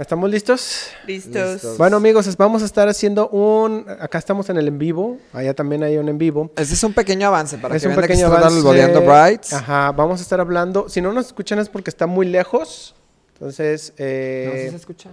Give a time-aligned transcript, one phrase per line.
[0.00, 0.86] ¿Estamos listos?
[1.06, 1.52] Listos.
[1.52, 1.76] Listos.
[1.76, 3.84] Bueno, amigos, vamos a estar haciendo un.
[4.00, 5.18] Acá estamos en el en vivo.
[5.34, 6.50] Allá también hay un en vivo.
[6.56, 8.62] Este es un pequeño avance para es que un vean de que pequeño está avance.
[8.62, 9.52] boleando Brights.
[9.52, 10.88] Ajá, vamos a estar hablando.
[10.88, 12.94] Si no nos escuchan es porque está muy lejos.
[13.34, 15.10] Entonces, No eh, sé si se escucha.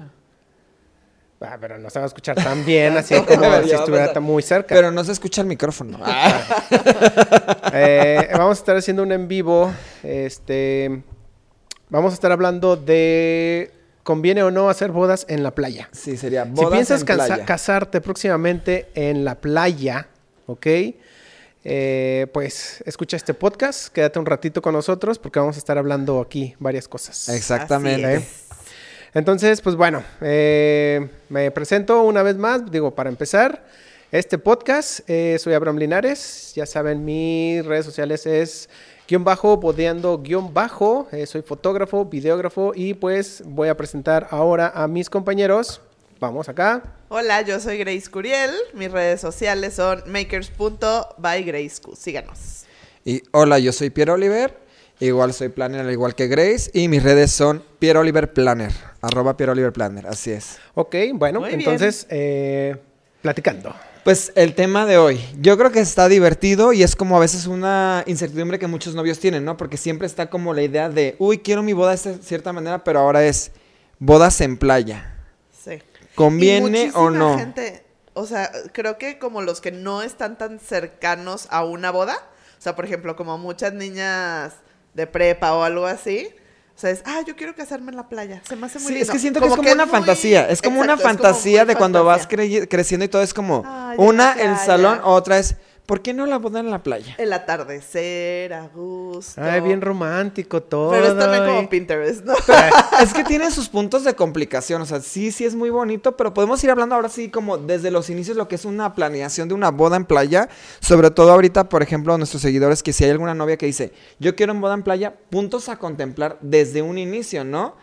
[1.41, 4.41] ah, pero no se va a escuchar tan bien, así como si estuviera tan muy
[4.41, 4.73] cerca.
[4.73, 5.99] Pero no se escucha el micrófono.
[7.73, 9.69] Eh, vamos a estar haciendo un en vivo.
[10.01, 11.03] Este,
[11.89, 13.76] vamos a estar hablando de
[14.07, 15.89] conviene o no hacer bodas en la playa.
[15.91, 17.45] Sí, sería Si bodas piensas en casa- playa.
[17.45, 20.07] casarte próximamente en la playa,
[20.45, 20.65] ¿ok?
[21.65, 26.21] Eh, pues escucha este podcast, quédate un ratito con nosotros porque vamos a estar hablando
[26.21, 27.27] aquí varias cosas.
[27.27, 28.25] Exactamente.
[29.13, 33.65] Entonces, pues bueno, eh, me presento una vez más, digo, para empezar,
[34.13, 38.69] este podcast, eh, soy Abraham Linares, ya saben, mis redes sociales es
[39.07, 44.71] guion bajo, bodeando guion bajo, eh, soy fotógrafo, videógrafo y pues voy a presentar ahora
[44.75, 45.81] a mis compañeros.
[46.19, 46.81] Vamos acá.
[47.09, 48.51] Hola, yo soy Grace Curiel.
[48.73, 51.95] Mis redes sociales son makers.bygraceq.
[51.95, 52.65] Síganos.
[53.05, 54.57] Y hola, yo soy Pierre Oliver.
[54.99, 56.71] Igual soy planner, al igual que Grace.
[56.73, 58.71] Y mis redes son Pierre Oliver Planner.
[59.01, 60.07] Arroba Pierre Oliver Planner.
[60.07, 60.57] Así es.
[60.73, 61.59] Ok, bueno, Muy bien.
[61.59, 62.75] entonces, eh,
[63.21, 63.75] platicando.
[64.07, 67.45] Pues el tema de hoy, yo creo que está divertido y es como a veces
[67.45, 69.57] una incertidumbre que muchos novios tienen, ¿no?
[69.57, 73.01] Porque siempre está como la idea de, uy, quiero mi boda de cierta manera, pero
[73.01, 73.51] ahora es
[73.99, 75.13] bodas en playa.
[75.51, 75.71] Sí.
[75.73, 77.37] Y ¿Conviene o no?
[77.37, 82.15] gente, o sea, creo que como los que no están tan cercanos a una boda,
[82.57, 84.53] o sea, por ejemplo, como muchas niñas
[84.93, 86.29] de prepa o algo así,
[86.77, 88.93] o sea, es, ah, yo quiero casarme en la playa, se me hace muy Sí,
[88.93, 89.03] lindo.
[89.05, 90.47] es que siento que es como una muy- fantasía.
[90.47, 92.59] Es como una Exacto, fantasía de cuando vas fantasía.
[92.59, 95.55] crey- creciendo y todo es como Ay, en una el salón, otra es
[95.87, 97.15] ¿por qué no la boda en la playa?
[97.17, 99.41] El atardecer, a gusto.
[99.41, 100.91] Ay, bien romántico todo.
[100.91, 102.33] Pero es también y- como Pinterest, ¿no?
[103.01, 106.33] es que tiene sus puntos de complicación, o sea, sí, sí es muy bonito, pero
[106.33, 109.55] podemos ir hablando ahora sí como desde los inicios lo que es una planeación de
[109.55, 113.09] una boda en playa, sobre todo ahorita, por ejemplo, a nuestros seguidores que si hay
[113.11, 116.97] alguna novia que dice, "Yo quiero en boda en playa", puntos a contemplar desde un
[116.97, 117.75] inicio, ¿no?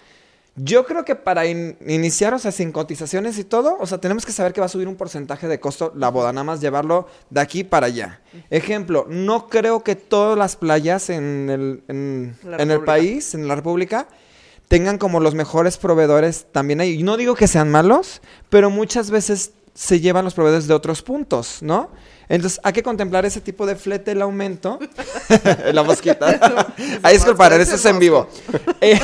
[0.57, 4.25] Yo creo que para in- iniciar, o sea, sin cotizaciones y todo, o sea, tenemos
[4.25, 7.09] que saber que va a subir un porcentaje de costo la boda, nada más llevarlo
[7.31, 8.21] de aquí para allá.
[8.51, 14.07] Ejemplo, no creo que todas las playas en el, en, el país, en la República,
[14.69, 17.01] tengan como los mejores proveedores también ahí.
[17.01, 21.03] Y no digo que sean malos, pero muchas veces se llevan los proveedores de otros
[21.03, 21.91] puntos, ¿no?
[22.29, 24.79] Entonces hay que contemplar ese tipo de flete, el aumento.
[25.73, 26.73] la mosquita.
[27.03, 28.29] Ahí disculpar, Parece eso es en vivo.
[28.81, 29.01] Eh,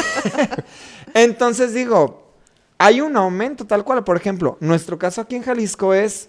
[1.15, 2.33] Entonces digo,
[2.79, 4.05] hay un aumento tal cual.
[4.05, 6.29] Por ejemplo, nuestro caso aquí en Jalisco es,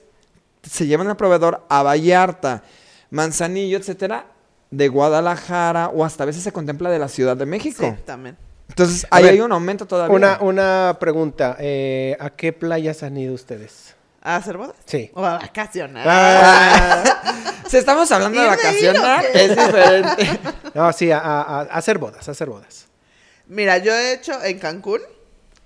[0.63, 2.63] se llevan al proveedor a Vallarta,
[3.09, 4.25] Manzanillo, etcétera,
[4.69, 7.83] de Guadalajara o hasta a veces se contempla de la Ciudad de México.
[7.83, 8.37] Sí, también.
[8.69, 10.15] Entonces ahí ver, hay un aumento todavía.
[10.15, 11.57] Una, una pregunta.
[11.59, 13.95] eh, ¿A qué playas han ido ustedes?
[14.21, 14.75] ¿A hacer bodas?
[14.85, 15.11] Sí.
[15.13, 16.05] O a vacacionar.
[16.07, 17.03] Ah,
[17.67, 20.39] si estamos hablando de ¿Y reír o vacacionar, es diferente.
[20.73, 22.87] No, sí, a, a- a hacer bodas, a hacer bodas.
[23.51, 25.01] Mira, yo he hecho en Cancún.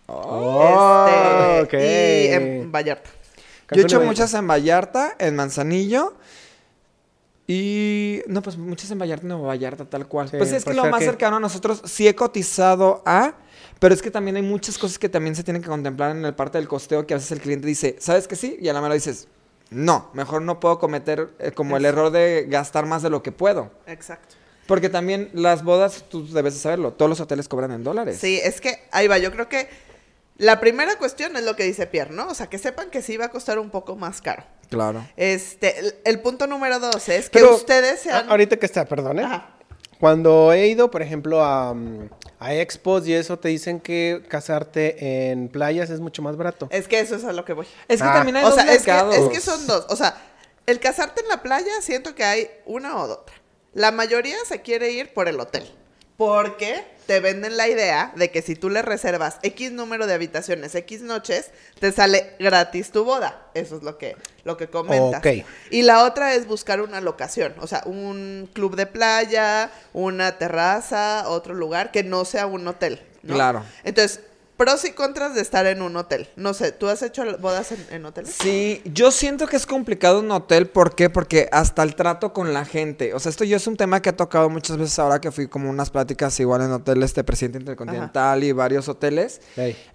[0.08, 1.74] Oh, este, ok.
[1.84, 3.10] Y en Vallarta.
[3.72, 6.16] Yo he hecho muchas en Vallarta, en Manzanillo.
[7.46, 8.24] Y.
[8.26, 10.30] No, pues muchas en Vallarta, no Vallarta, tal cual.
[10.30, 13.36] Sí, pues es que puede lo más que- cercano a nosotros sí he cotizado a.
[13.80, 16.34] Pero es que también hay muchas cosas que también se tienen que contemplar en el
[16.34, 18.58] parte del costeo que a veces el cliente dice, ¿sabes que sí?
[18.60, 19.28] Y a la mera dices,
[19.70, 23.32] no, mejor no puedo cometer eh, como el error de gastar más de lo que
[23.32, 23.70] puedo.
[23.86, 24.36] Exacto.
[24.68, 28.18] Porque también las bodas, tú debes de saberlo, todos los hoteles cobran en dólares.
[28.20, 29.18] Sí, es que ahí va.
[29.20, 29.70] Yo creo que
[30.38, 32.28] la primera cuestión es lo que dice Pierre, ¿no?
[32.28, 34.44] O sea, que sepan que sí va a costar un poco más caro.
[34.70, 35.08] Claro.
[35.16, 38.28] Este, el, el punto número dos es que Pero, ustedes sean.
[38.30, 39.24] ahorita que está, perdón, ¿eh?
[39.24, 39.52] Ajá.
[40.00, 41.74] Cuando he ido, por ejemplo, a,
[42.40, 46.68] a expos y eso, te dicen que casarte en playas es mucho más barato.
[46.70, 47.66] Es que eso es a lo que voy.
[47.88, 48.14] Es que Ah.
[48.16, 49.16] también hay O dos sea, es que, mercados.
[49.16, 49.86] es que son dos.
[49.90, 50.18] O sea,
[50.66, 53.36] el casarte en la playa, siento que hay una o otra.
[53.76, 55.70] La mayoría se quiere ir por el hotel.
[56.16, 60.74] Porque te venden la idea de que si tú le reservas X número de habitaciones,
[60.74, 63.48] X noches, te sale gratis tu boda.
[63.54, 64.16] Eso es lo que,
[64.46, 65.20] lo que comentas.
[65.20, 65.46] Ok.
[65.72, 71.26] Y la otra es buscar una locación, o sea, un club de playa, una terraza,
[71.28, 73.02] otro lugar que no sea un hotel.
[73.24, 73.34] ¿no?
[73.34, 73.66] Claro.
[73.84, 74.22] Entonces,
[74.58, 76.30] pros y contras de estar en un hotel.
[76.36, 78.36] No sé, ¿tú has hecho bodas en, en hoteles?
[78.40, 81.10] Sí, yo siento que es complicado un hotel, ¿por qué?
[81.10, 84.10] Porque hasta el trato con la gente, o sea, esto yo es un tema que
[84.10, 87.60] he tocado muchas veces ahora que fui como unas pláticas igual en hoteles de Presidente
[87.60, 89.42] Intercontinental y varios hoteles.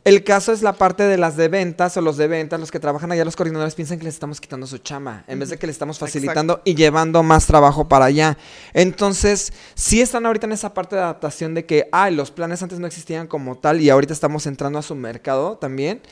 [0.04, 2.80] El caso es la parte de las de ventas o los de ventas, los que
[2.80, 5.66] trabajan allá, los coordinadores piensan que les estamos quitando su chama, en vez de que
[5.66, 8.36] les estamos facilitando y llevando más trabajo para allá.
[8.72, 12.78] Entonces, sí están ahorita en esa parte de adaptación de que, ay, los planes antes
[12.78, 16.02] no existían como tal y ahorita estamos entrando a su mercado también.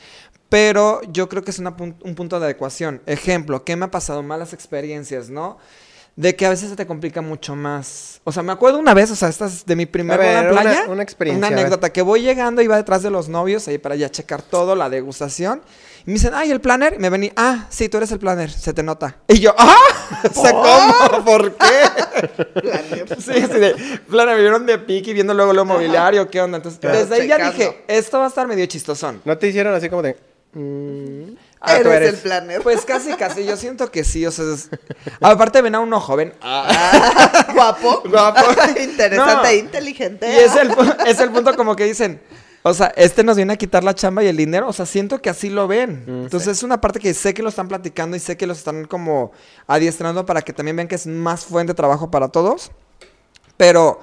[0.49, 3.01] Pero yo creo que es una un punto de adecuación.
[3.05, 4.23] Ejemplo, ¿qué me ha pasado?
[4.23, 5.59] Malas experiencias, ¿no?
[6.15, 8.19] De que a veces se te complica mucho más.
[8.23, 10.85] O sea, me acuerdo una vez, o sea, esta es de mi primer ver, playa.
[10.89, 14.09] una experiencia, Una anécdota, que voy llegando, iba detrás de los novios ahí para ya
[14.09, 15.61] checar todo, la degustación.
[16.09, 16.95] Me dicen, ay, el planner.
[16.95, 19.17] Y me vení, ah, sí, tú eres el planner, se te nota.
[19.27, 19.75] Y yo, ah,
[20.35, 21.23] o sea, ¿cómo?
[21.25, 21.65] ¿Por qué?
[23.19, 23.75] Sí, así de,
[24.09, 26.57] plana, me vieron de pique y viendo luego lo mobiliario, ¿qué onda?
[26.57, 26.97] Entonces, Claro.
[26.97, 29.21] desde ahí ya dije, esto va a estar medio chistosón.
[29.23, 30.17] ¿No te hicieron así como de...
[30.53, 32.61] mm, Ah, tú eres, el planner.
[32.61, 34.69] Pues casi, casi, yo siento que sí, o sea, es-
[35.21, 36.33] aparte ven a uno joven.
[36.41, 38.01] Ah, guapo.
[38.09, 38.41] Guapo.
[38.81, 39.45] Interesante No.
[39.45, 40.27] e inteligente.
[40.33, 40.71] Y es el,
[41.05, 42.21] es el punto como que dicen,
[42.69, 45.21] o sea, este nos viene a quitar la chamba y el dinero, o sea, siento
[45.21, 46.03] que así lo ven.
[46.05, 48.59] Mm, Entonces es una parte que sé que lo están platicando y sé que los
[48.59, 49.31] están como
[49.67, 52.71] adiestrando para que también vean que es más fuente de trabajo para todos.
[53.57, 53.99] Pero,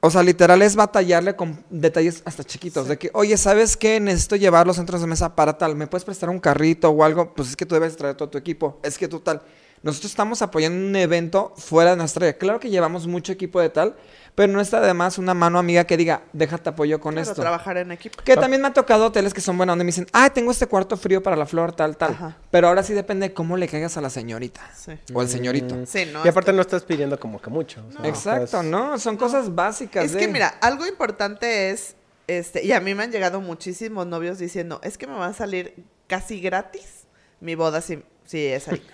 [0.00, 2.86] o sea, literal es batallarle con detalles hasta chiquitos.
[2.86, 3.98] De que, oye, ¿sabes qué?
[4.00, 5.74] Necesito llevar los centros de mesa para tal.
[5.74, 7.32] ¿Me puedes prestar un carrito o algo?
[7.34, 8.78] Pues es que tú debes traer todo tu equipo.
[8.82, 9.40] Es que tú tal.
[9.84, 12.38] Nosotros estamos apoyando un evento fuera de nuestra área.
[12.38, 13.94] Claro que llevamos mucho equipo de tal,
[14.34, 17.40] pero no está además una mano amiga que diga, déjate apoyo con Claro, esto.
[17.42, 18.20] trabajar en equipo.
[18.24, 20.66] Que también me ha tocado hoteles que son buenos donde me dicen, ah, tengo este
[20.66, 22.12] cuarto frío para la flor, tal, tal.
[22.12, 22.36] Ajá.
[22.50, 24.92] Pero ahora sí depende de cómo le caigas a la señorita Sí.
[25.12, 25.74] o al señorito.
[25.76, 25.86] mm.
[25.86, 26.24] Sí, no.
[26.24, 27.84] y aparte esto- no estás pidiendo como que mucho.
[27.86, 28.98] o sea, Exacto, estás- ¿no?
[28.98, 30.06] Son cosas básicas.
[30.06, 31.94] Es de- que mira, algo importante es,
[32.26, 35.34] este, y a mí me han llegado muchísimos novios diciendo, es que me va a
[35.34, 37.04] salir casi gratis
[37.40, 38.02] mi boda si,
[38.34, 38.84] si es ahí.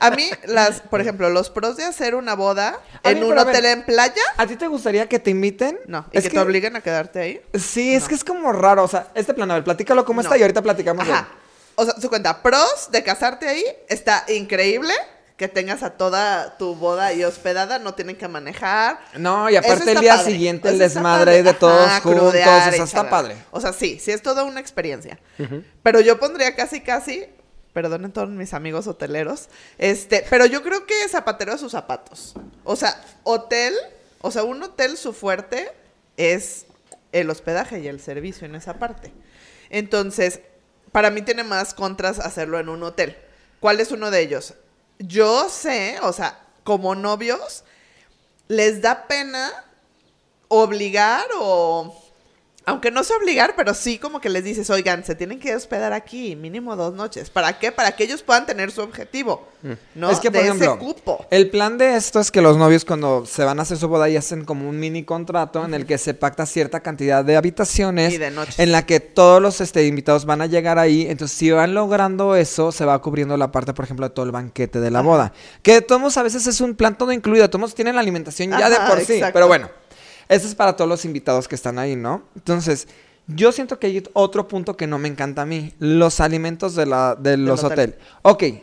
[0.00, 3.30] A mí, las, por ejemplo, los pros de hacer una boda A en mí, un
[3.30, 5.78] ver, hotel en playa, ¿A ti te gustaría que te inviten?
[5.86, 7.40] no, y Es que, te obliguen a quedarte ahí.
[7.54, 8.84] Sí, es que es como raro.
[8.84, 11.28] O sea, este plan, a ver, platícalo cómo está y ahorita platicamos Ajá.
[11.74, 14.94] O sea, su cuenta, pros de casarte ahí, está increíble
[15.36, 18.98] que tengas a toda tu boda ahí hospedada, no tienen que manejar.
[19.18, 20.32] No, y aparte el día padre.
[20.32, 22.34] siguiente el Eso desmadre de todos Ajá, juntos.
[22.34, 23.36] O y sea, está padre.
[23.50, 25.18] O sea, sí, sí es toda una experiencia.
[25.82, 27.26] Pero yo pondría casi, casi,
[27.76, 32.32] perdonen todos mis amigos hoteleros, este, pero yo creo que zapatero a sus zapatos.
[32.64, 33.74] O sea, hotel,
[34.22, 35.70] o sea, un hotel su fuerte
[36.16, 36.64] es
[37.12, 39.12] el hospedaje y el servicio en esa parte.
[39.68, 40.40] Entonces,
[40.90, 43.14] para mí tiene más contras hacerlo en un hotel.
[43.60, 44.54] ¿Cuál es uno de ellos?
[44.98, 47.62] Yo sé, o sea, como novios,
[48.48, 49.52] les da pena
[50.48, 51.94] obligar o...
[52.68, 55.92] Aunque no sé obligar, pero sí como que les dices, oigan, se tienen que hospedar
[55.92, 57.30] aquí mínimo dos noches.
[57.30, 57.70] ¿Para qué?
[57.70, 59.46] Para que ellos puedan tener su objetivo,
[59.94, 60.10] ¿no?
[60.10, 61.24] Es que, por de ejemplo, ese cupo.
[61.30, 64.08] el plan de esto es que los novios cuando se van a hacer su boda
[64.08, 68.12] y hacen como un mini contrato en el que se pacta cierta cantidad de habitaciones
[68.12, 68.58] Y de noches.
[68.58, 71.06] en la que todos los este, invitados van a llegar ahí.
[71.08, 74.32] Entonces, si van logrando eso, se va cubriendo la parte, por ejemplo, de todo el
[74.32, 75.32] banquete de la boda.
[75.62, 77.48] Que de todos a veces es un plan todo incluido.
[77.48, 79.12] Todos tienen la alimentación ya de por sí.
[79.14, 79.34] exacto.
[79.34, 79.70] Pero bueno,
[80.28, 82.22] eso es para todos los invitados que están ahí, ¿no?
[82.34, 82.88] Entonces...
[83.28, 86.86] Yo siento que hay otro punto que no me encanta a mí, los alimentos de,
[86.86, 87.96] la, de los hotel.
[88.22, 88.62] hoteles.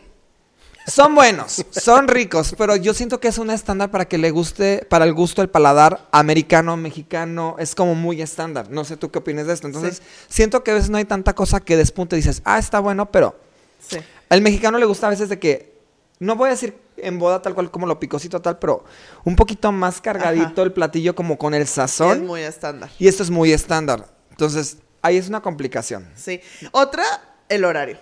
[0.86, 4.86] son buenos, son ricos, pero yo siento que es un estándar para que le guste,
[4.88, 8.70] para el gusto del paladar americano, mexicano, es como muy estándar.
[8.70, 9.66] No sé tú qué opinas de esto.
[9.66, 12.80] Entonces, siento que a veces no hay tanta cosa que despunte y dices, ah, está
[12.80, 13.38] bueno, pero
[13.86, 13.98] Sí.
[14.30, 15.74] al mexicano le gusta a veces de que,
[16.20, 18.84] no voy a decir en boda tal cual como lo picosito tal, pero
[19.24, 20.62] un poquito más cargadito Ajá.
[20.62, 22.26] el platillo como con el Es sazón.
[22.26, 22.90] muy estándar.
[22.98, 24.06] Y esto es muy estándar.
[24.30, 26.10] Entonces, ahí es una complicación.
[26.14, 26.40] Sí.
[26.72, 27.04] Otra,
[27.48, 27.98] el horario.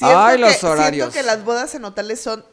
[0.00, 1.12] Ay, los que, horarios.
[1.12, 2.44] Siento que las bodas en hoteles son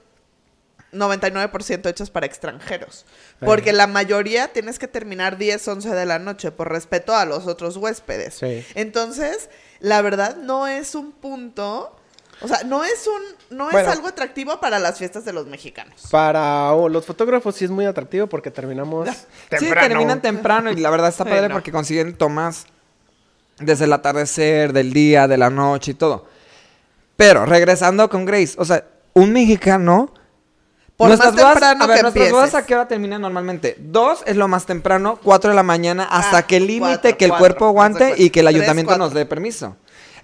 [0.91, 3.05] 99% hechas para extranjeros.
[3.39, 7.47] Porque la mayoría tienes que terminar 10, 11 de la noche por respeto a los
[7.47, 8.35] otros huéspedes.
[8.35, 8.65] Sí.
[8.75, 9.49] Entonces,
[9.79, 11.95] la verdad no es un punto...
[12.41, 13.79] O sea, no es un no Bueno.
[13.79, 16.07] es algo atractivo para las fiestas de los mexicanos.
[16.09, 19.07] Para oh, los fotógrafos sí es muy atractivo porque terminamos
[19.59, 21.55] Sí, terminan temprano y la verdad está padre no.
[21.55, 22.65] porque consiguen tomas
[23.59, 26.27] desde el atardecer, del día, de la noche y todo.
[27.17, 30.13] Pero regresando con Grace, o sea, un mexicano.
[30.95, 33.75] Por más temprano a ver, que nuestras bodas a qué hora terminan normalmente?
[33.79, 37.23] Dos es lo más temprano, cuatro de la mañana, hasta Ah, que el límite que
[37.23, 39.77] el cuerpo aguante y que el Tres, ayuntamiento nos dé permiso.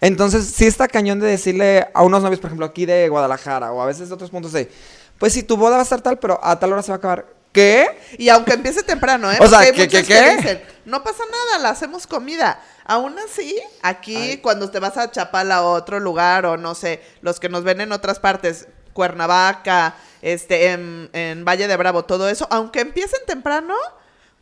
[0.06, 3.82] Entonces, sí está cañón de decirle a unos novios, por ejemplo, aquí de Guadalajara o
[3.82, 4.70] a veces de otros puntos de,
[5.18, 6.98] pues si tu boda va a estar tal, pero a tal hora se va a
[6.98, 7.26] acabar.
[7.52, 7.88] ¿Qué?
[8.20, 9.38] Y aunque empiece temprano, ¿eh?
[9.40, 10.36] O sea, Porque hay ¿qué, muchos qué, que qué?
[10.38, 12.62] dicen, no pasa nada, la hacemos comida.
[12.84, 17.40] Aún así, aquí cuando te vas a Chapala o otro lugar, o no sé, los
[17.40, 22.46] que nos ven en otras partes, Cuernavaca, este, en, en Valle de Bravo, todo eso,
[22.52, 23.74] aunque empiecen temprano,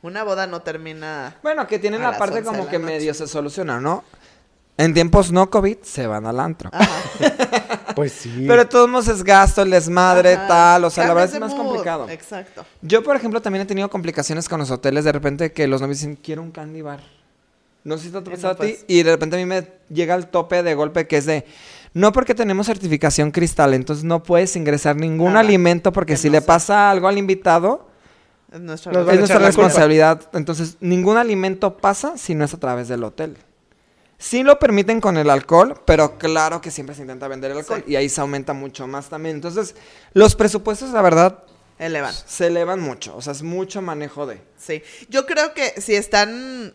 [0.02, 1.38] una boda no termina.
[1.42, 2.94] Bueno, que tienen la parte 11 de como que noche.
[2.94, 4.04] medio se soluciona, ¿no?
[4.78, 6.70] En tiempos no COVID se van al antro.
[7.96, 8.46] Pues sí.
[8.48, 10.48] Pero de todos modos es gasto, el desmadre, Ajá.
[10.48, 10.86] tal.
[10.86, 11.64] O sea, la verdad es más mood.
[11.68, 12.10] complicado.
[12.10, 12.66] Exacto.
[12.82, 15.04] Yo, por ejemplo, también he tenido complicaciones con los hoteles.
[15.06, 17.02] De repente que los novios dicen, quiero un candy bar.
[17.84, 18.58] No sé si te ha pasado a ti.
[18.58, 18.86] puedes.
[18.88, 21.46] Y de repente a mí me llega el tope de golpe que es de.
[21.94, 26.30] No porque tenemos certificación cristal, entonces no puedes ingresar ningún Nada, alimento porque que si
[26.30, 26.48] no le sea.
[26.48, 27.90] pasa algo al invitado,
[28.52, 30.20] Es nuestra es responsabilidad.
[30.34, 33.38] Entonces, ningún alimento pasa si no es a través del hotel.
[34.24, 37.84] Sí lo permiten con el alcohol, pero claro que siempre se intenta vender el alcohol
[37.86, 37.92] Sí.
[37.92, 39.36] y ahí se aumenta mucho más también.
[39.36, 39.76] Entonces,
[40.14, 41.44] los presupuestos, la verdad,
[41.78, 42.14] Elevan.
[42.26, 43.18] se elevan mucho.
[43.18, 44.40] O sea, es mucho manejo de.
[44.58, 44.82] Sí.
[45.10, 46.74] Yo creo que si están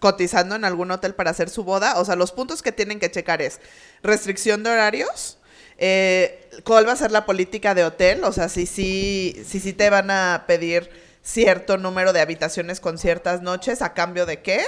[0.00, 3.10] cotizando en algún hotel para hacer su boda, o sea, los puntos que tienen que
[3.10, 3.58] checar es
[4.02, 5.38] restricción de horarios,
[5.78, 9.72] eh, cuál va a ser la política de hotel, o sea, si sí si, si
[9.72, 10.90] te van a pedir
[11.22, 14.60] cierto número de habitaciones con ciertas noches, a cambio de qué.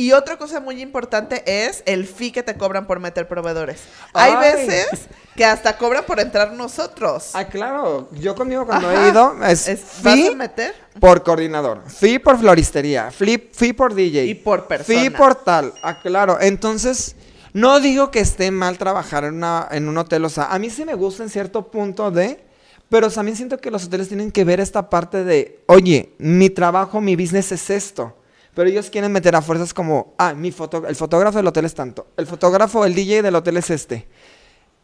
[0.00, 3.80] Y otra cosa muy importante es el fee que te cobran por meter proveedores.
[4.14, 4.54] Hay Ay.
[4.66, 4.88] veces
[5.36, 7.32] que hasta cobran por entrar nosotros.
[7.34, 8.08] Ah, claro.
[8.12, 9.04] Yo conmigo cuando Ajá.
[9.06, 10.74] he ido es, Es- ¿Vas fee a meter?
[10.98, 14.24] por coordinador, fee por floristería, fee, fee por DJ.
[14.24, 14.98] Y por persona.
[15.00, 15.74] Fee por tal.
[15.82, 16.38] Ah, claro.
[16.40, 17.14] Entonces,
[17.52, 20.24] no digo que esté mal trabajar en, una, en un hotel.
[20.24, 22.42] O sea, a mí sí me gusta en cierto punto de...
[22.88, 27.02] Pero también siento que los hoteles tienen que ver esta parte de, oye, mi trabajo,
[27.02, 28.16] mi business es esto.
[28.54, 31.74] Pero ellos quieren meter a fuerzas como, ah, mi foto, el fotógrafo del hotel es
[31.74, 32.08] tanto.
[32.16, 34.08] El fotógrafo, el DJ del hotel es este.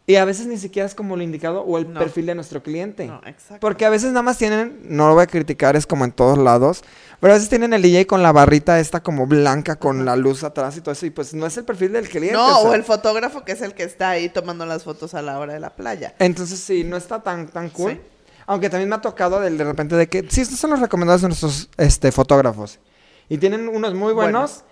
[0.08, 1.98] Y a veces ni siquiera es como lo indicado o el No.
[1.98, 3.08] perfil de nuestro cliente.
[3.08, 3.58] No, exacto.
[3.58, 6.38] Porque a veces nada más tienen, no lo voy a criticar, es como en todos
[6.38, 6.84] lados,
[7.18, 10.44] pero a veces tienen el DJ con la barrita esta como blanca con la luz
[10.44, 12.36] atrás y todo eso, y pues no es el perfil del cliente.
[12.36, 12.68] No, sea.
[12.70, 15.54] o el fotógrafo que es el que está ahí tomando las fotos a la hora
[15.54, 16.14] de la playa.
[16.20, 17.94] Entonces sí, no está tan, tan cool.
[17.94, 18.00] Sí.
[18.46, 21.22] Aunque también me ha tocado del- de, repente de que, sí, estos son los recomendados
[21.22, 22.78] de nuestros este, fotógrafos.
[23.28, 24.62] Y tienen unos muy buenos,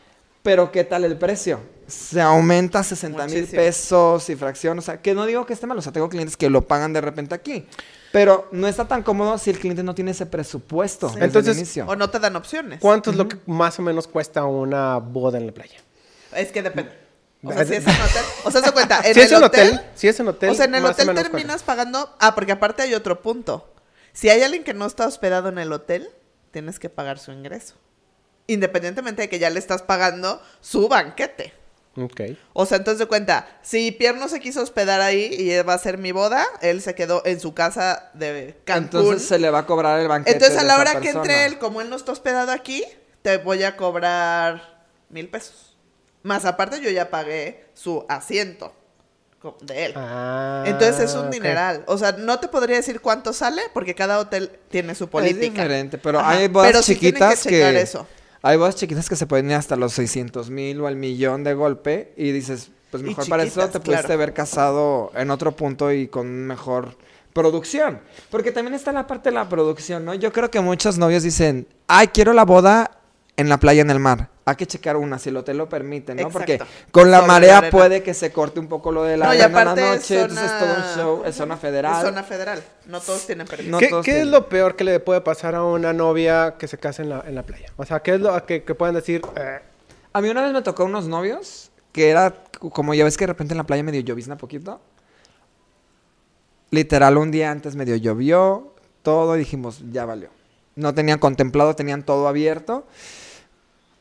[0.42, 1.60] pero ¿qué tal el precio?
[1.86, 4.78] Se aumenta a 60 mil pesos y fracción.
[4.78, 6.92] O sea, que no digo que esté mal, o sea, tengo clientes que lo pagan
[6.92, 7.66] de repente aquí.
[8.12, 11.14] Pero no está tan cómodo si el cliente no tiene ese presupuesto Sí.
[11.16, 11.86] desde Entonces, el inicio.
[11.86, 12.80] O no te dan opciones.
[12.80, 15.78] ¿Cuánto es lo que más o menos cuesta una boda en la playa?
[16.34, 16.92] Es que depende.
[17.42, 18.22] O sea, si es en hotel.
[18.44, 19.00] O sea, se cuenta.
[19.04, 19.68] En si el es en hotel.
[19.74, 20.50] hotel, si es en hotel.
[20.50, 22.08] o sea, en el hotel terminas pagando.
[22.20, 23.68] Ah, porque aparte hay otro punto.
[24.12, 26.08] Si hay alguien que no está hospedado en el hotel,
[26.52, 27.74] tienes que pagar su ingreso.
[28.46, 31.52] Independientemente de que ya le estás pagando su banquete.
[31.96, 32.20] Ok.
[32.52, 35.78] O sea, entonces de cuenta, si Pierre no se quiso hospedar ahí y va a
[35.78, 39.00] ser mi boda, él se quedó en su casa de Cancún.
[39.00, 40.36] Entonces se le va a cobrar el banquete.
[40.36, 42.84] Entonces a la hora que entre él, como él no está hospedado aquí,
[43.22, 45.76] te voy a cobrar mil pesos.
[46.22, 48.74] Más aparte yo ya pagué su asiento
[49.60, 49.92] de él.
[49.96, 51.84] Ah, Entonces es un dineral.
[51.86, 55.46] O sea, no te podría decir cuánto sale porque cada hotel tiene su política.
[55.46, 58.06] Es diferente, pero Ajá, hay bodas pero sí tienen chiquitas que, checar eso.
[58.46, 61.54] Hay bodas chiquitas que se pueden ir hasta los 600 mil o al millón de
[61.54, 64.12] golpe y dices, pues mejor para eso te pudiste claro.
[64.12, 66.94] haber casado en otro punto y con mejor
[67.32, 68.00] producción.
[68.30, 70.12] Porque también está la parte de la producción, ¿no?
[70.12, 72.90] Yo creo que muchos novios dicen, ay, quiero la boda
[73.36, 74.28] en la playa, en el mar.
[74.44, 76.28] Hay que checar una, si el hotel lo permite, ¿no?
[76.28, 76.60] Porque
[76.90, 79.32] con la Sobre marea la puede que se corte un poco lo de la No,
[79.34, 81.96] y en la aparte es noche, entonces zona- todo un show, es zona federal.
[81.96, 82.62] Es zona federal.
[82.86, 83.70] No todos tienen permiso.
[83.70, 86.68] No ¿Qué, todos qué es lo peor que le puede pasar a una novia que
[86.68, 87.72] se casa en la, en la playa?
[87.76, 89.22] O sea, ¿qué es lo que, que pueden decir?
[89.36, 89.60] eh,
[90.12, 93.28] A mí una vez me tocó unos novios que era como ya ves que de
[93.28, 94.80] repente en la playa medio llovizna poquito.
[96.70, 100.28] Literal, un día antes medio llovió, todo, y dijimos, ya valió.
[100.76, 102.86] No tenían contemplado, tenían todo abierto.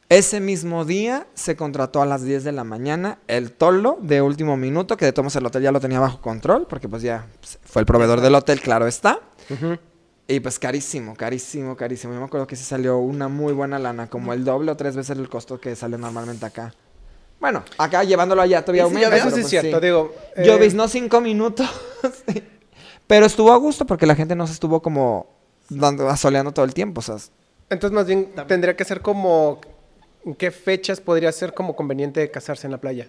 [0.10, 4.58] Ese mismo día se contrató a las 10 de la mañana el tolo de último
[4.58, 7.58] minuto, que de todos el hotel ya lo tenía bajo control, porque pues ya pues,
[7.64, 9.20] fue el proveedor del hotel, claro está.
[10.28, 12.14] Y pues carísimo, carísimo, carísimo.
[12.14, 14.96] Yo me acuerdo que sí salió una muy buena lana, como el doble o tres
[14.96, 16.74] veces el costo que sale normalmente acá.
[17.40, 19.10] Bueno, acá llevándolo allá todavía ¿Y si aumenta.
[19.10, 19.28] llovió?
[19.28, 20.14] Eso sí es pues cierto, digo.
[20.36, 21.68] eh, Lloviznó cinco minutos.
[23.08, 25.28] Pero estuvo a gusto porque la gente no se estuvo como
[25.70, 27.00] dando, asoleando todo el tiempo.
[27.00, 27.16] O sea,
[27.70, 29.60] Entonces, más bien tendría que ser como.
[30.26, 33.08] ¿En qué fechas podría ser como conveniente casarse en la playa?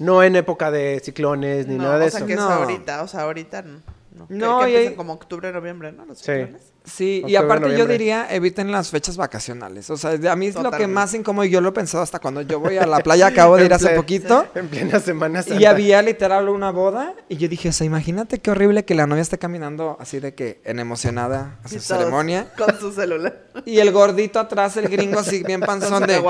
[0.00, 2.18] No en época de ciclones ni No, nada de o eso.
[2.18, 2.42] sea que No.
[2.48, 3.02] es ahorita.
[3.02, 3.78] O sea, ahorita no.
[4.14, 6.04] No, que- No, que y empiezan como octubre, noviembre, ¿no?
[6.04, 6.24] Los Sí.
[6.24, 6.62] ciclones.
[6.84, 9.88] sí, y Octubre, aparte yo diría, eviten las fechas vacacionales.
[9.88, 12.02] O sea, de- a mí es lo que más incómodo, y yo lo he pensado
[12.02, 14.46] hasta cuando yo voy a la playa, acabo de ir hace poquito.
[14.54, 15.60] En plena Semana Santa.
[15.60, 19.06] Y había literal una boda y yo dije, o sea, imagínate qué horrible que la
[19.06, 22.48] novia esté caminando así de que en emocionada a su ceremonia.
[22.58, 23.42] Con su celular.
[23.64, 26.20] Y el gordito atrás, el gringo así bien panzón de...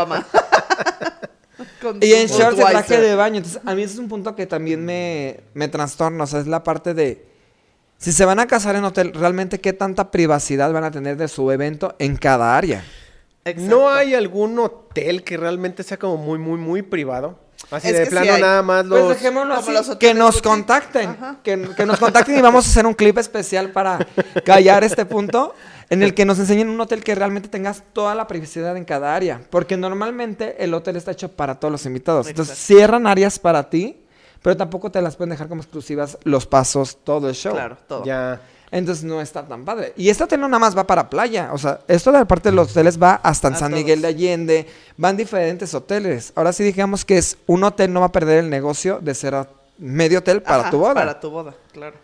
[2.01, 2.71] Y en shorts Budweiser.
[2.71, 3.37] traje de baño.
[3.39, 6.25] Entonces, a mí ese es un punto que también me, me trastorna.
[6.25, 7.32] O sea, es la parte de...
[8.03, 11.29] Si se van a casar en hotel, realmente qué tanta privacidad van a tener de
[11.29, 12.85] su evento en cada área.
[13.45, 13.71] Exacto.
[13.71, 17.39] ¿No hay algún hotel que realmente sea como muy, muy, muy privado?
[17.71, 18.99] Así Es de que sí plano nada más los...
[19.03, 20.49] Pues dejémoslo así, los que nos boutique.
[20.49, 24.05] contacten, que, que nos contacten y vamos a hacer un clip especial para
[24.45, 25.55] callar este punto
[25.89, 29.15] en el que nos enseñen un hotel que realmente tengas toda la privacidad en cada
[29.15, 33.71] área, porque normalmente el hotel está hecho para todos los invitados, entonces cierran áreas para
[33.71, 34.02] ti,
[34.43, 37.53] pero tampoco te las pueden dejar como exclusivas los pasos, todo el show.
[37.55, 38.05] Claro, todo.
[38.05, 38.41] Ya.
[38.71, 39.93] Entonces no está tan padre.
[39.99, 41.51] Y este hotel no nada más va para playa.
[41.53, 43.83] O sea, esto de parte de los hoteles va hasta en A San todos.
[43.83, 44.67] Miguel de Allende.
[44.97, 46.33] Van diferentes hoteles.
[46.35, 49.35] Ahora sí digamos que es un hotel no va a perder el negocio de ser
[49.35, 49.47] a-
[49.77, 50.95] medio hotel para Ajá, tu boda.
[50.95, 51.97] Para tu boda, claro.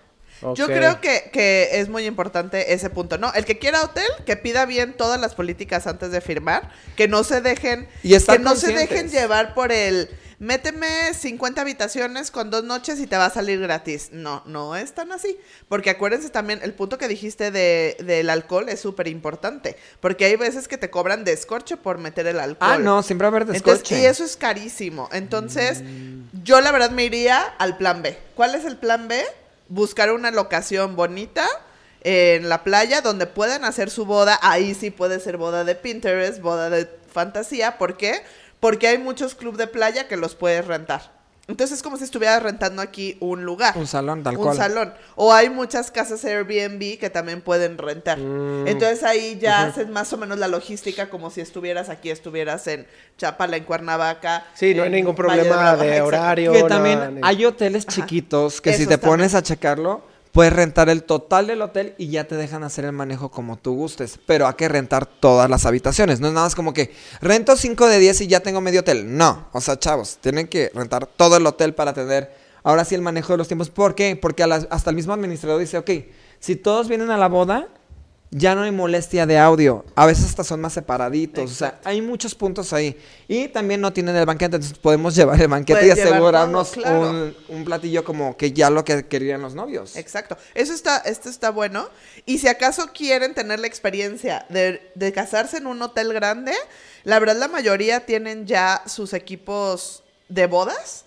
[0.54, 3.33] Yo creo que, que es muy importante ese punto, ¿no?
[3.35, 7.25] El que quiera hotel, que pida bien todas las políticas antes de firmar, que no
[7.25, 12.62] se dejen, Y que no se dejen llevar por el méteme 50 habitaciones con dos
[12.64, 14.11] noches y te va a salir gratis.
[14.12, 15.38] No, no es tan así.
[15.68, 19.76] Porque acuérdense también, el punto que dijiste de, del alcohol es súper importante.
[20.00, 22.71] Porque hay veces que te cobran descorche por meter el alcohol.
[22.73, 24.00] Ah, no, siempre va a haber Entonces, descoche.
[24.00, 25.09] y eso es carísimo.
[25.12, 25.83] Entonces,
[26.45, 28.16] yo la verdad me iría al plan B.
[28.35, 29.25] ¿Cuál es el plan B?
[29.68, 31.47] Buscar una locación bonita
[32.02, 34.38] en la playa donde puedan hacer su boda.
[34.42, 37.76] Ahí sí puede ser boda de Pinterest, boda de fantasía.
[37.76, 38.23] ¿Por qué?
[38.23, 38.23] Porque
[38.88, 41.19] hay muchos clubes de playa que los puedes rentar.
[41.49, 43.75] Entonces es como si estuvieras rentando aquí un lugar.
[43.79, 44.57] Un salón, tal un cual.
[44.57, 44.93] salón.
[45.17, 48.19] O hay muchas casas Airbnb que también pueden rentar.
[48.19, 48.69] Mm.
[48.69, 52.87] Entonces ahí ya haces más o menos la logística como si estuvieras aquí, estuvieras en
[53.17, 54.45] Chapala, en Cuernavaca.
[54.53, 56.53] Sí, no hay ningún problema de horario.
[56.53, 59.38] Que no, también ni- hay hoteles chiquitos que si Esos te pones también.
[59.38, 60.03] a checarlo,
[60.38, 63.75] puedes rentar el total del hotel y ya te dejan hacer el manejo como tú
[63.75, 64.21] gustes.
[64.25, 66.21] Pero hay que rentar todas las habitaciones.
[66.21, 69.16] No es nada más como que rento 5 de 10 y ya tengo medio hotel.
[69.16, 69.49] No.
[69.50, 73.33] O sea, chavos, tienen que rentar todo el hotel para tener ahora sí el manejo
[73.33, 73.68] de los tiempos.
[73.68, 74.14] ¿Por qué?
[74.14, 75.90] Porque hasta el mismo administrador dice, ok,
[76.38, 77.66] si todos vienen a la boda,
[78.31, 79.85] ya no hay molestia de audio.
[79.95, 81.51] A veces hasta son más separaditos.
[81.51, 82.99] O sea, hay muchos puntos ahí.
[83.27, 86.83] Y también no tienen el banquete, entonces podemos llevar el banquete Puedes y asegurarnos todo,
[86.83, 87.01] claro.
[87.01, 89.97] un, un platillo como que ya lo que querían los novios.
[89.97, 90.37] Exacto.
[90.55, 91.89] Eso está, esto está bueno.
[92.27, 96.53] Y si acaso quieren tener la experiencia de, de casarse en un hotel grande,
[97.05, 101.05] la verdad la mayoría tienen ya sus equipos de bodas.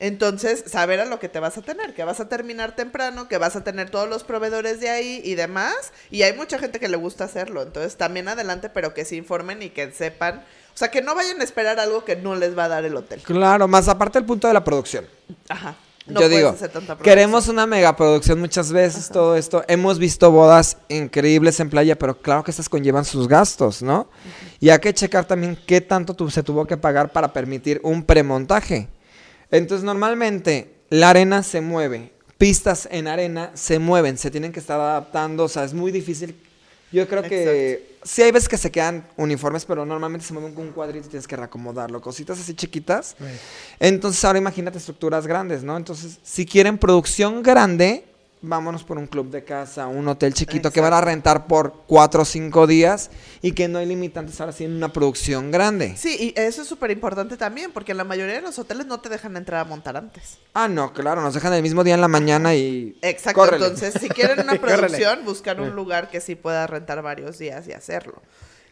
[0.00, 3.36] Entonces, saber a lo que te vas a tener, que vas a terminar temprano, que
[3.38, 5.74] vas a tener todos los proveedores de ahí y demás.
[6.10, 7.62] Y hay mucha gente que le gusta hacerlo.
[7.62, 10.42] Entonces, también adelante, pero que se informen y que sepan.
[10.74, 12.96] O sea, que no vayan a esperar algo que no les va a dar el
[12.96, 13.20] hotel.
[13.22, 15.06] Claro, más aparte el punto de la producción.
[15.48, 15.76] Ajá.
[16.06, 17.04] No Yo digo, hacer tanta producción.
[17.04, 19.62] queremos una megaproducción muchas veces, todo esto.
[19.68, 24.08] Hemos visto bodas increíbles en playa, pero claro que estas conllevan sus gastos, ¿no?
[24.60, 28.02] Y hay que checar también qué tanto tu- se tuvo que pagar para permitir un
[28.02, 28.88] premontaje.
[29.50, 34.80] Entonces, normalmente la arena se mueve, pistas en arena se mueven, se tienen que estar
[34.80, 36.34] adaptando, o sea, es muy difícil.
[36.92, 40.66] Yo creo que sí hay veces que se quedan uniformes, pero normalmente se mueven con
[40.66, 43.14] un cuadrito y tienes que reacomodarlo, cositas así chiquitas.
[43.78, 45.76] Entonces ahora imagínate estructuras grandes, ¿no?
[45.76, 48.06] Entonces, si quieren producción grande,
[48.42, 52.22] vámonos por un club de casa, un hotel chiquito que van a rentar por cuatro
[52.22, 53.10] o cinco días
[53.42, 55.94] y que no hay limitantes ahora sí en una producción grande.
[55.96, 59.08] Sí, y eso es súper importante también, porque la mayoría de los hoteles no te
[59.10, 60.38] dejan entrar a montar antes.
[60.54, 62.96] Ah, no, claro, nos dejan el mismo día en la mañana y...
[63.02, 63.66] Exacto, córrele.
[63.66, 67.72] entonces si quieren una producción, buscar un lugar que sí pueda rentar varios días y
[67.72, 68.22] hacerlo.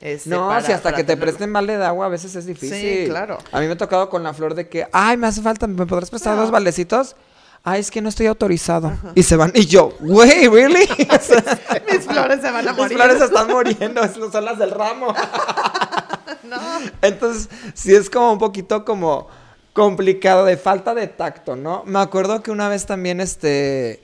[0.00, 3.08] Este, No, para- si hasta que te presten balde de agua a veces es difícil.
[3.08, 3.36] claro.
[3.52, 5.84] A mí me ha tocado con la flor de que, ay, me hace falta, ¿me
[5.86, 6.42] podrás prestar No.
[6.42, 7.16] dos baldecitos?
[7.64, 8.92] Ay, es que no estoy autorizado.
[9.14, 10.84] Y se van, y yo, güey, ¿really?
[10.84, 11.44] O sea,
[11.90, 12.96] Mis flores se van a Mis morir.
[12.96, 14.00] flores se están muriendo,
[14.32, 15.14] son las del ramo.
[16.44, 16.56] No.
[17.02, 19.28] Entonces, sí es como un poquito como
[19.74, 21.82] complicado, de falta de tacto, ¿no?
[21.84, 24.00] Me acuerdo que una vez también, este,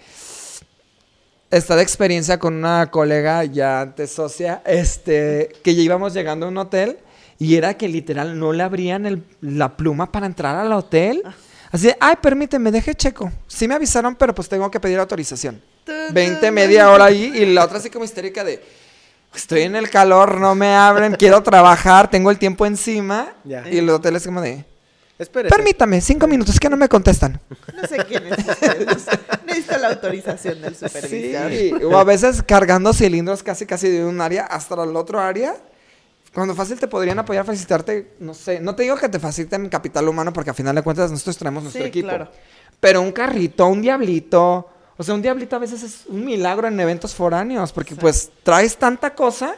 [1.50, 6.48] esta de experiencia con una colega ya antes socia, este, que ya íbamos llegando a
[6.50, 6.98] un hotel
[7.38, 11.22] y era que literal no le abrían el- la pluma para entrar al hotel.
[11.74, 13.32] Así de, ay, permíteme, deje checo.
[13.48, 15.60] Sí me avisaron, pero pues tengo que pedir autorización.
[16.12, 18.62] 20, media hora ahí y la otra así como histérica de,
[19.34, 23.32] estoy en el calor, no me abren, quiero trabajar, tengo el tiempo encima.
[23.42, 23.68] Ya.
[23.68, 24.64] Y el hotel es como de,
[25.18, 25.52] Espérese.
[25.52, 27.40] permítame, cinco minutos, que no me contestan.
[27.74, 28.87] No sé quién es usted.
[29.44, 31.50] Necesito la autorización del supervisor.
[31.50, 35.56] Sí, o a veces cargando cilindros casi casi de un área hasta el otro área.
[36.35, 40.09] Cuando fácil te podrían apoyar, facilitarte, no sé, no te digo que te faciliten capital
[40.09, 42.09] humano porque a final de cuentas nosotros traemos nuestro Sí, equipo.
[42.09, 42.29] claro.
[42.81, 46.79] Pero un carrito, un diablito, o sea, un diablito a veces es un milagro en
[46.81, 49.55] eventos foráneos porque pues traes tanta cosa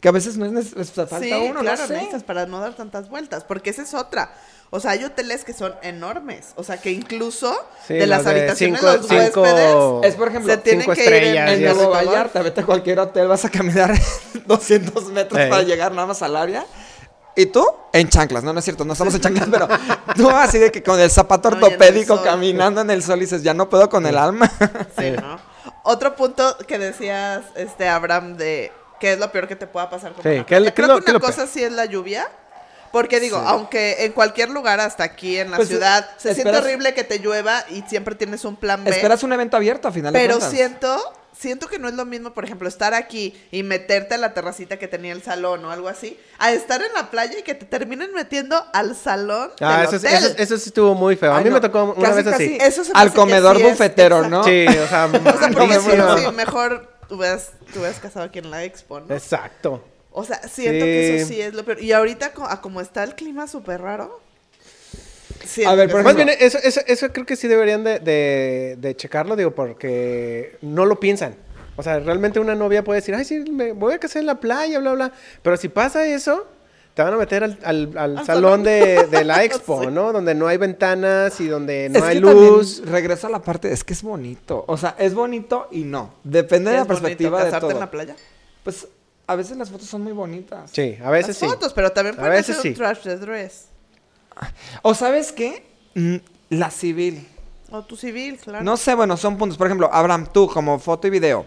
[0.00, 1.92] que a veces no es necesario, falta sí, uno, claro, no sé.
[1.94, 4.32] necesitas para no dar tantas vueltas, porque esa es otra.
[4.70, 8.30] O sea, hay hoteles que son enormes, o sea, que incluso Sí, de las de
[8.32, 11.50] habitaciones cinco- los cinco- huéspedes Es por ejemplo, se tienen cinco que ir en, estrellas,
[11.52, 11.62] En.
[11.64, 11.90] Nuevo.
[11.90, 13.94] Vallarta, vete a cualquier hotel, vas a caminar
[14.46, 16.66] 200 metros para llegar nada más al área.
[17.34, 17.64] ¿Y tú?
[17.92, 18.42] En chanclas.
[18.44, 19.68] No, no es cierto, no estamos en chanclas, pero
[20.16, 23.02] tú así de que con el zapato No, y en el ortopédico caminando en el
[23.02, 24.50] sol y dices, ya no puedo con el alma.
[24.98, 25.38] Sí, ¿no?
[25.84, 30.12] Otro punto que decías, este, Abraham, de qué es lo peor que te pueda pasar
[30.12, 31.46] con Sí, una ¿qué es lo- qué es Creo lo- que es una lo cosa
[31.46, 32.28] sí es la lluvia.
[32.92, 36.94] Porque digo, aunque en cualquier lugar, hasta aquí en la Pues, ciudad, se siente horrible
[36.94, 38.90] que te llueva y siempre tienes un plan B.
[38.90, 40.50] Esperas un evento abierto a final de pero cuentas.
[40.50, 44.34] siento, siento que no es lo mismo, por ejemplo, estar aquí y meterte a la
[44.34, 47.54] terracita que tenía el salón o algo así, a estar en la playa y que
[47.54, 50.14] te terminen metiendo al salón Ah, del eso, hotel.
[50.24, 51.32] eso, eso sí estuvo muy feo.
[51.32, 52.58] A Ay, mí no, me tocó una casi, vez así.
[52.58, 54.42] casi Eso se me Al comedor sí es- bufetero, ¿no?
[54.44, 55.90] Sí, o sea, O sea, no porque sí,
[56.26, 59.14] sí, mejor tú hubieras, tú hubieras casado aquí en la expo, ¿no?
[59.14, 59.84] Exacto.
[60.18, 61.40] O sea, siento que eso Sí.
[61.40, 61.80] es lo peor.
[61.82, 64.20] Y ahorita, a como está el clima súper raro.
[65.44, 68.76] siento A ver, por ejemplo- bien, eso, eso, eso creo que sí deberían de, de,
[68.78, 71.36] de checarlo, digo, porque no lo piensan.
[71.76, 74.40] O sea, realmente una novia puede decir, ay, sí, me voy a casar en la
[74.40, 75.12] playa, bla, bla.
[75.42, 76.46] Pero si pasa eso,
[76.94, 78.62] te van a meter al, al- al Al salón salón.
[78.64, 79.88] de, de la expo, Sí.
[79.92, 80.12] ¿no?
[80.12, 82.82] Donde no hay ventanas y donde no es hay que luz.
[82.84, 84.64] regreso a la parte, es que es bonito.
[84.66, 86.14] O sea, es bonito y no.
[86.24, 87.70] Depende de la bonito perspectiva de casarte todo.
[87.70, 88.16] en la playa.
[88.64, 88.88] Pues
[89.28, 90.70] a veces las fotos son muy bonitas.
[90.72, 91.46] Sí, a veces Las sí.
[91.46, 92.68] fotos, pero también A veces sí.
[92.68, 93.66] un trash de dress.
[94.82, 95.64] O sabes qué?
[95.94, 96.16] Mm,
[96.50, 97.26] La civil.
[97.70, 98.64] O tu civil, claro.
[98.64, 99.56] No sé, bueno, son puntos.
[99.58, 101.46] Por ejemplo, Abraham, tú como foto y video.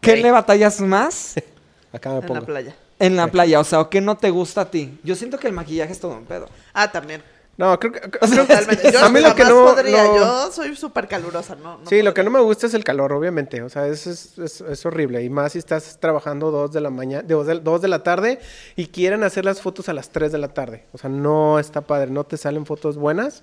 [0.00, 1.34] ¿Qué le batallas más
[1.92, 2.44] Acá me en la pongo.
[2.46, 2.76] playa.
[2.98, 3.60] en la playa?
[3.60, 4.98] O sea, ¿o qué no te gusta a ti?
[5.02, 6.48] Yo siento que el maquillaje es todo un pedo.
[6.74, 7.22] Ah, también.
[7.58, 8.00] No, creo que...
[8.00, 8.90] creo- Totalmente.
[8.92, 9.64] Yo a mí lo que no...
[9.66, 10.04] podría.
[10.04, 11.78] no- Yo soy súper calurosa, ¿no?
[11.78, 13.60] no Sí, lo que no me gusta es el calor, obviamente.
[13.62, 15.22] O sea, es, es, es- es horrible.
[15.24, 18.38] Y más si estás trabajando dos de la mañana, dos de, dos de la tarde
[18.76, 20.84] y quieren hacer las fotos a las 3 de la tarde.
[20.92, 23.42] O sea, no está padre, no te salen fotos buenas.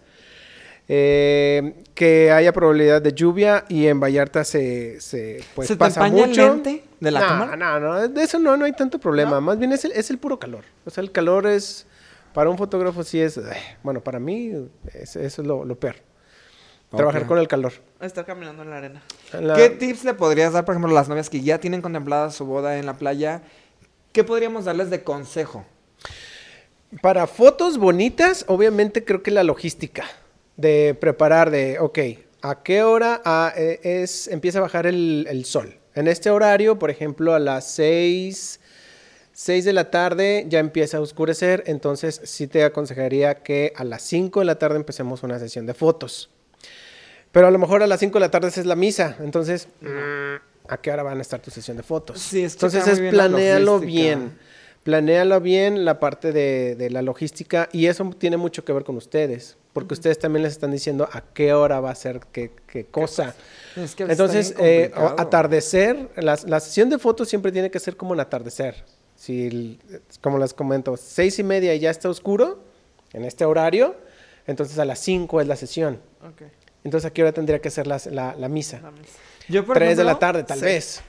[0.88, 6.06] Eh, que haya probabilidad de lluvia y en Vallarta se, se, pues, ¿Se te pasa
[6.06, 6.42] empaña el mucho.
[6.48, 7.56] lente de la no, cámara?
[7.58, 9.32] No, no, de eso no, no hay tanto problema.
[9.32, 9.42] ¿No?
[9.42, 10.64] Más bien es el, es el puro calor.
[10.86, 11.88] O sea, el calor es,
[12.36, 13.42] para un fotógrafo sí es, eh,
[13.82, 14.52] bueno, para mí
[14.94, 15.96] es- eso es lo, lo peor.
[16.96, 17.74] Trabajar con el calor.
[18.00, 19.04] Estar caminando en la arena.
[19.42, 22.30] La- ¿Qué tips le podrías dar, por ejemplo, a las novias que ya tienen contemplada
[22.32, 23.42] su boda en la playa?
[24.14, 25.66] ¿Qué podríamos darles de consejo?
[27.02, 30.06] Para fotos bonitas, obviamente creo que la logística
[30.56, 32.00] de preparar de, ok,
[32.42, 33.22] ¿a qué hora
[33.58, 35.76] eh, es, empieza a bajar el, el sol?
[35.96, 38.60] En este horario, por ejemplo, a las 6,
[39.38, 44.02] 6 de la tarde ya empieza a oscurecer, entonces sí te aconsejaría que a las
[44.04, 46.30] 5 de la tarde empecemos una sesión de fotos.
[47.34, 50.70] Pero a lo mejor a las 5 de la tarde es la misa, entonces, mm,
[50.70, 52.22] ¿a qué hora van a estar tu sesión de fotos?
[52.22, 53.14] Sí, entonces es bien
[53.66, 53.86] logística.
[53.86, 54.40] bien.
[54.84, 58.96] Planéalo bien la parte de, de la logística y eso tiene mucho que ver con
[58.96, 62.86] ustedes, porque ustedes también les están diciendo a qué hora va a ser qué, qué
[62.86, 63.36] cosa.
[63.76, 68.14] Es que Entonces, eh, atardecer, la, la sesión de fotos siempre tiene que ser como
[68.14, 68.86] en atardecer.
[69.16, 69.80] Si, el-
[70.22, 72.60] como les comento, seis y media y ya está oscuro,
[73.14, 73.96] en este horario,
[74.46, 76.00] entonces a las cinco es la sesión.
[76.84, 78.80] Entonces, ¿a qué hora tendría que ser la, la- la misa?
[78.82, 79.14] la misa.
[79.48, 80.66] Yo, por Tres de la tarde, tal sí.
[80.66, 81.02] vez.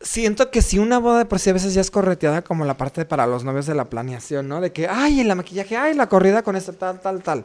[0.00, 2.76] Siento que si una boda de por sí a veces ya es correteada como la
[2.76, 4.60] parte para los novios de la planeación, ¿no?
[4.60, 7.44] De que, ay, en la maquillaje, ay, la corrida con esto, tal, tal, tal.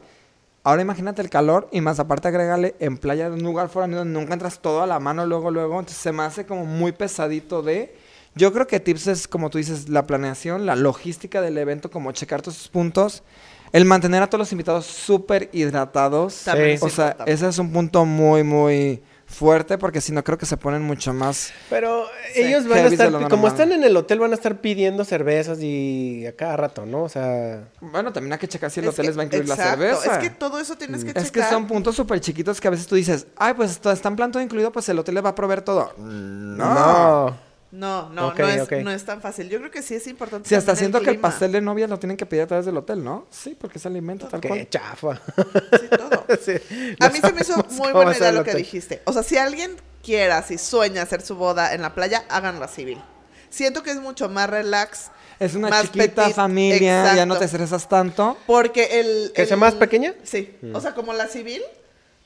[0.63, 4.13] Ahora imagínate el calor y más aparte agrégale en playa de un lugar foráneo donde
[4.17, 5.79] nunca entras todo a la mano luego, luego.
[5.79, 7.95] Entonces se me hace como muy pesadito de...
[8.35, 12.11] Yo creo que tips es, como tú dices, la planeación, la logística del evento, como
[12.11, 13.23] checar todos sus puntos.
[13.71, 16.43] El mantener a todos los invitados súper hidratados.
[16.43, 16.85] También Sí.
[16.85, 17.31] O sea, importante.
[17.31, 21.11] ese es un punto muy, muy fuerte porque si no creo que se ponen mucho
[21.11, 21.51] más...
[21.69, 22.41] Pero Sí.
[22.43, 23.47] ellos van a estar, como normal.
[23.47, 27.03] están en el hotel, van a estar pidiendo cervezas y a cada rato, ¿no?
[27.03, 29.43] O sea, Bueno, también hay que checar si el hotel que- les va a incluir
[29.43, 30.13] exacto, la cerveza.
[30.13, 31.23] Es que todo eso tienes que checar.
[31.23, 34.15] Es que son puntos súper chiquitos que a veces tú dices, ay, pues está en
[34.15, 35.93] plan todo incluido, pues el hotel le va a proveer todo.
[35.97, 36.55] No.
[36.73, 37.52] no.
[37.73, 38.71] No, no, no, es, ok.
[38.83, 39.49] no es tan fácil.
[39.49, 40.47] Yo creo que sí es importante.
[40.47, 42.77] Si hasta siento que el pastel de novia lo tienen que pedir a través del
[42.77, 43.25] hotel, ¿no?
[43.31, 44.69] Sí, porque es alimento tal Qué cual.
[44.69, 45.15] chafa.
[45.15, 46.23] Sí, todo.
[46.45, 46.53] Sí,
[46.99, 49.01] A mí se me hizo muy buena idea lo que dijiste.
[49.05, 53.01] O sea, si alguien quiera, si sueña hacer su boda en la playa, háganla civil.
[53.49, 55.09] Siento que es mucho más relax.
[55.39, 58.37] Es una más chiquita petit, familia, ya no te estresas tanto.
[58.45, 59.31] Porque el.
[59.33, 60.13] ¿Que sea más pequeña?
[60.21, 60.55] Sí.
[60.73, 61.63] O sea, como la civil,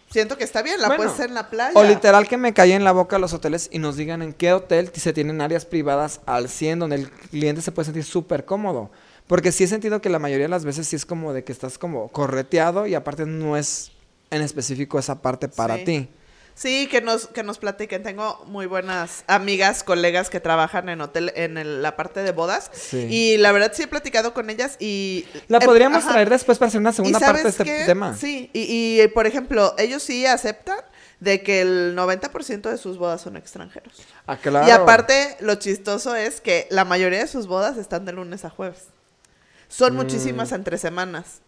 [0.09, 0.79] siento que está bien.
[0.81, 1.71] La Bueno, puedes hacer en la playa.
[1.75, 4.53] O literal que me cae en la boca los hoteles y nos digan en qué
[4.53, 8.89] hotel se tienen áreas privadas al 100 donde el cliente se puede sentir súper cómodo.
[9.27, 11.51] Porque sí he sentido que la mayoría de las veces sí es como de que
[11.51, 13.91] estás como correteado y aparte no es
[14.29, 15.83] en específico esa parte para Sí.
[15.85, 16.09] ti.
[16.57, 18.01] Sí, que nos, que nos platiquen.
[18.01, 22.71] Tengo muy buenas amigas, colegas que trabajan en hotel, en el- la parte de bodas.
[22.73, 23.05] Sí.
[23.11, 25.27] Y la verdad sí he platicado con ellas y...
[25.49, 27.83] La eh, podríamos traer después para hacer una segunda ¿Y parte de este qué?
[27.85, 28.17] tema.
[28.17, 30.79] Sí, y, y, por ejemplo, ellos sí aceptan
[31.19, 33.93] de que el 90% de sus bodas son extranjeros.
[34.25, 34.67] Ah, claro.
[34.67, 38.49] Y aparte, lo chistoso es que la mayoría de sus bodas están de lunes a
[38.49, 38.85] jueves.
[39.67, 41.41] Son muchísimas entre semanas.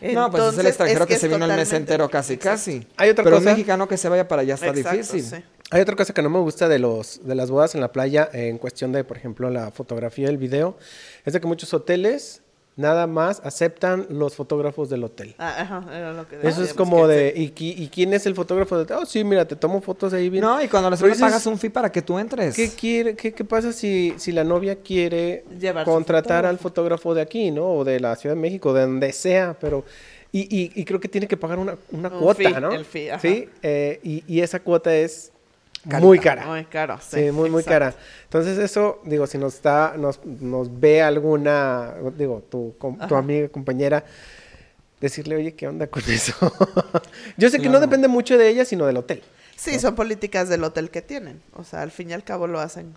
[0.00, 2.56] No, pues es el extranjero que, es se vino el mes entero casi, Exacto.
[2.56, 2.86] casi.
[2.96, 5.22] Hay otra Pero cosa- un mexicano que se vaya para allá está Exacto, difícil.
[5.38, 5.44] sí.
[5.70, 8.28] Hay otra cosa que no me gusta de los de las bodas en la playa
[8.32, 10.78] en cuestión de, por ejemplo, la fotografía y el video,
[11.26, 12.40] es de que muchos hoteles
[12.78, 15.34] nada más aceptan los fotógrafos del hotel.
[15.36, 18.14] Ah, ajá, era lo que Eso es decíamos como que de, ¿y, qui- y quién
[18.14, 18.98] es el fotógrafo del hotel?
[19.02, 20.42] Oh, sí, mira, te tomo fotos ahí bien.
[20.42, 22.54] No, y cuando le dices, pagas un fee para que tú entres.
[22.54, 26.68] ¿Qué, quiere, qué, qué pasa si, si la novia quiere Llevar contratar al fotógrafo.
[26.68, 27.66] fotógrafo de aquí, ¿no?
[27.74, 29.84] O de la Ciudad de México, de donde sea, pero...
[30.30, 32.70] Y, y, y creo que tiene que pagar una, una Un cuota, fee, ¿no?
[32.72, 33.20] el fee, ajá.
[33.20, 35.32] Sí, eh, y, y esa cuota es
[35.82, 36.00] Carita.
[36.06, 36.46] muy cara.
[36.46, 37.26] Muy caro, sí.
[37.26, 37.70] Sí, muy, muy exacto.
[37.70, 37.94] cara.
[38.24, 43.48] Entonces eso, digo, si nos está, nos, nos ve alguna, digo, tu, com- tu amiga,
[43.48, 44.04] compañera,
[45.00, 46.34] decirle, oye, ¿qué onda con eso?
[47.36, 49.22] Yo sé que no depende mucho de ella, sino del hotel.
[49.56, 51.40] Sí, son políticas del hotel que tienen.
[51.54, 52.94] O sea, al fin y al cabo lo hacen.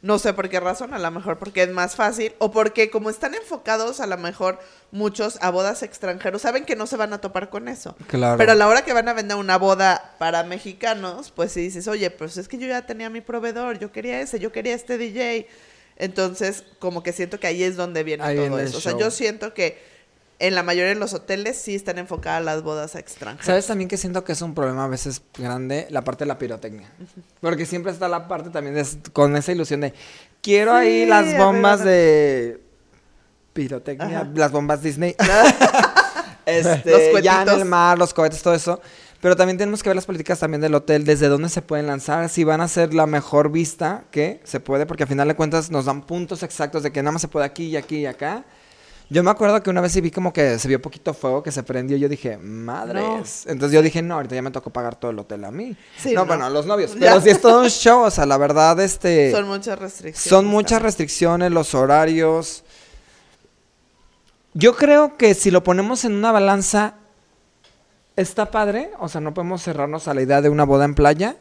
[0.00, 3.10] No sé por qué razón, a lo mejor porque es más fácil o porque como
[3.10, 4.60] están enfocados a lo mejor
[4.92, 7.96] muchos a bodas extranjeros, saben que no se van a topar con eso.
[8.06, 8.38] Claro.
[8.38, 11.88] Pero a la hora que van a vender una boda para mexicanos, pues si dices,
[11.88, 14.98] oye, pues es que yo ya tenía mi proveedor, yo quería ese, yo quería este
[14.98, 15.48] DJ.
[15.96, 18.78] Entonces, como que siento que ahí es donde viene Ahí todo eso.
[18.78, 19.82] O sea, yo siento que
[20.40, 23.44] en la mayoría de los hoteles sí están enfocadas las bodas extranjeras.
[23.44, 25.86] ¿Sabes también que siento que es un problema a veces grande?
[25.90, 26.88] La parte de la pirotecnia.
[27.40, 29.94] Porque siempre está la parte también de, con esa ilusión de,
[30.40, 32.60] quiero ahí las bombas de
[33.52, 34.30] pirotecnia, Ajá.
[34.34, 35.16] las bombas Disney.
[36.46, 38.80] este, Los ya en el mar, los cohetes, todo eso.
[39.20, 42.28] Pero también tenemos que ver las políticas también del hotel, desde dónde se pueden lanzar,
[42.28, 45.72] si van a ser la mejor vista que se puede, porque al final de cuentas
[45.72, 48.44] nos dan puntos exactos de que nada más se puede aquí y aquí y acá.
[49.10, 51.50] Yo me acuerdo que una vez sí vi como que se vio poquito fuego que
[51.50, 53.46] se prendió y yo dije, madres.
[53.46, 55.74] Entonces yo dije, no, ahorita ya me tocó pagar todo el hotel a mí.
[55.96, 56.26] Sí, no, no.
[56.26, 56.92] bueno, a los novios.
[56.92, 57.00] Ya.
[57.00, 59.32] Pero sí es todo un show, o sea, la verdad, este...
[59.32, 60.28] Son muchas restricciones.
[60.28, 60.84] Son muchas también.
[60.84, 62.64] restricciones, los horarios.
[64.52, 66.94] Yo creo que si lo ponemos en una balanza,
[68.14, 68.90] está padre.
[68.98, 71.36] O sea, no podemos cerrarnos a la idea de una boda en playa.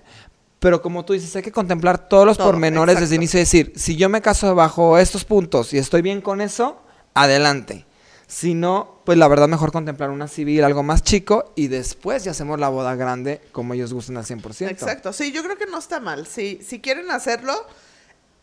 [0.59, 3.41] Pero como tú dices, hay que contemplar todos los Todo, pormenores desde el inicio y
[3.41, 6.81] decir, si yo me caso bajo estos puntos y estoy bien con eso,
[7.21, 7.85] adelante.
[8.27, 12.31] Si no, pues la verdad mejor contemplar una civil, algo más chico, y después ya
[12.31, 14.69] hacemos la boda grande como ellos gusten al 100%.
[14.69, 16.27] Exacto, sí, yo creo que no está mal.
[16.27, 17.53] Si, si quieren hacerlo,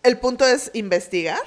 [0.03, 1.43] el punto es investigar.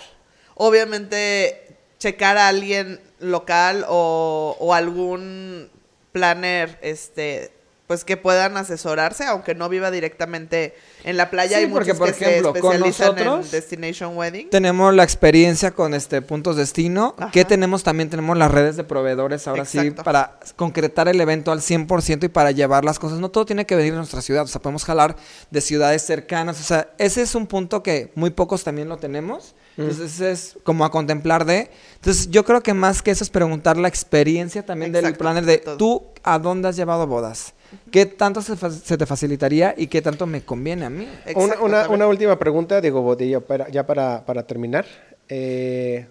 [0.53, 5.71] Obviamente, checar a alguien local o, o algún
[6.11, 7.56] planner, este,
[7.87, 11.57] pues que puedan asesorarse, aunque no viva directamente en la playa.
[11.57, 14.49] Sí, Hay porque, muchos por que ejemplo, se con especializan nosotros en Destination Wedding.
[14.49, 17.15] Tenemos la experiencia con este puntos destino.
[17.17, 17.31] Ajá.
[17.31, 17.83] que tenemos?
[17.83, 20.03] También tenemos las redes de proveedores ahora sí Exacto.
[20.03, 23.19] para concretar el evento al 100% y para llevar las cosas.
[23.19, 25.15] No todo tiene que venir de nuestra ciudad, o sea, podemos jalar
[25.49, 26.59] de ciudades cercanas.
[26.59, 29.55] O sea, ese es un punto que muy pocos también lo tenemos.
[29.77, 31.69] Entonces ese es como a contemplar de.
[31.95, 35.45] Entonces yo creo que más que eso es preguntar la experiencia también del Exacto, planner
[35.45, 35.77] de todo.
[35.77, 37.53] tú a dónde has llevado bodas.
[37.91, 41.07] ¿Qué tanto se, fa- se te facilitaría y qué tanto me conviene a mí?
[41.35, 44.85] Una, una, última pregunta, digo, Bodillo, para, ya para, para terminar.
[45.29, 46.07] Eh,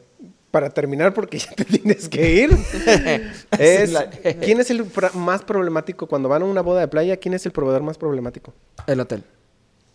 [0.51, 2.51] para terminar, porque ya te tienes que ir.
[3.59, 3.95] es,
[4.41, 7.17] ¿Quién es el más problemático cuando van a una boda de playa?
[7.19, 8.55] ¿Quién es el proveedor más problemático?
[8.87, 9.23] El hotel.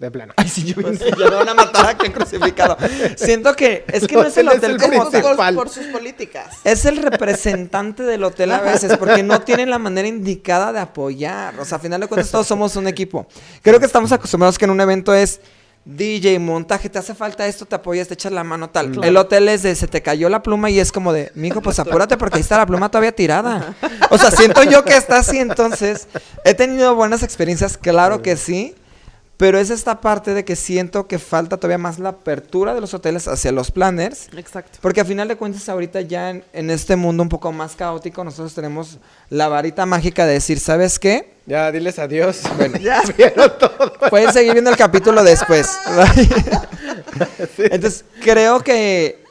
[0.01, 0.33] De plano.
[0.35, 2.75] Ay, sí, yo pensé, ya me van a matar aquí crucificado.
[3.15, 6.57] Siento que es que no es el Hotel es el como Por- por, sus políticas.
[6.63, 11.59] Es el representante del hotel a veces, porque no tienen la manera indicada de apoyar.
[11.59, 13.27] O sea, a final de cuentas todos somos un equipo.
[13.61, 15.39] Creo que estamos acostumbrados que en un evento es
[15.85, 18.89] DJ, montaje, te hace falta esto, te apoyas, te echas la mano tal.
[18.89, 19.07] Claro.
[19.07, 21.77] El hotel es de se te cayó la pluma y es como de, mijo, pues
[21.77, 23.75] apúrate porque ahí está la pluma todavía tirada.
[24.09, 26.07] O sea, siento yo que está así, entonces
[26.43, 28.73] he tenido buenas experiencias, claro que sí.
[29.41, 32.93] Pero es esta parte de que siento que falta todavía más la apertura de los
[32.93, 34.27] hoteles hacia los planners.
[34.37, 34.77] Exacto.
[34.83, 38.23] Porque a final de cuentas ahorita ya en, en este mundo un poco más caótico
[38.23, 38.99] nosotros tenemos
[39.31, 41.33] la varita mágica de decir, ¿sabes qué?
[41.47, 42.43] Ya, diles adiós.
[42.55, 43.01] Bueno, Ya.
[43.17, 43.91] vieron todo.
[44.11, 45.67] Pueden seguir viendo el capítulo después.
[47.57, 49.23] Entonces creo que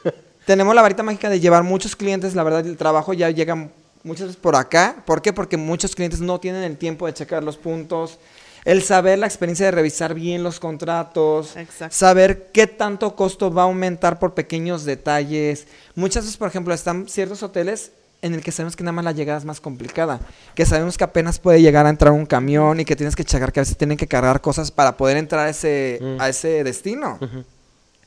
[0.45, 3.69] tenemos la varita mágica de llevar muchos clientes, la verdad el trabajo ya llega
[4.03, 4.97] muchas veces por acá.
[5.07, 5.33] ¿Por qué?
[5.33, 8.19] Porque muchos clientes no tienen el tiempo de checar los puntos.
[8.65, 11.95] El saber la experiencia de revisar bien los contratos, Exacto.
[11.97, 15.67] saber qué tanto costo va a aumentar por pequeños detalles.
[15.95, 17.93] Muchas veces, por ejemplo, están ciertos hoteles
[18.23, 20.21] en el que sabemos que nada más la llegada es más complicada,
[20.55, 23.51] que sabemos que apenas puede llegar a entrar un camión y que tienes que checar
[23.51, 26.21] que a veces tienen que cargar cosas para poder entrar a ese, Mm.
[26.21, 27.19] a ese destino.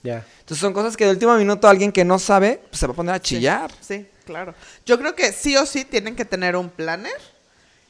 [0.03, 0.23] Ya.
[0.41, 2.95] Entonces son cosas que de último minuto alguien que no sabe pues, se va a
[2.95, 3.71] poner a chillar.
[3.81, 4.53] Sí, claro.
[4.85, 7.13] Yo creo que sí o sí tienen que tener un planner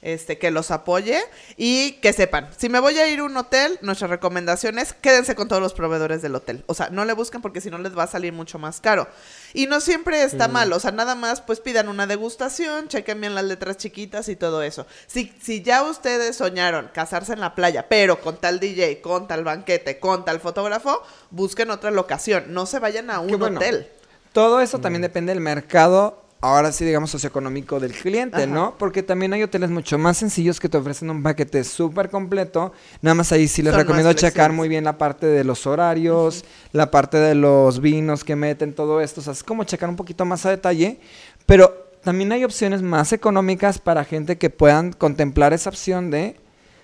[0.03, 1.19] este, que los apoye
[1.57, 5.33] y que sepan, si me voy a ir a un hotel, nuestra recomendación es quédense
[5.33, 6.63] con todos los proveedores del hotel.
[6.67, 9.07] O sea, no le busquen porque si no les va a salir mucho más caro.
[9.53, 13.33] Y no siempre está mal, o sea, nada más pues pidan una degustación, chequen bien
[13.33, 14.85] las letras chiquitas y todo eso.
[15.07, 19.43] Si, si ya ustedes soñaron casarse en la playa, pero con tal DJ, con tal
[19.43, 23.59] banquete, con tal fotógrafo, busquen otra locación, no se vayan a un bueno.
[23.59, 23.87] hotel.
[24.33, 28.45] Todo eso también depende del mercado, ahora sí, digamos, socioeconómico del cliente, Ajá.
[28.47, 28.75] ¿no?
[28.77, 32.73] Porque también hay hoteles mucho más sencillos que te ofrecen un paquete súper completo.
[33.01, 36.43] Nada más ahí sí les Son recomiendo checar muy bien la parte de los horarios,
[36.73, 39.21] la parte de los vinos que meten, todo esto.
[39.21, 40.99] O sea, es como checar un poquito más a detalle.
[41.45, 46.35] Pero también hay opciones más económicas para gente que puedan contemplar esa opción de...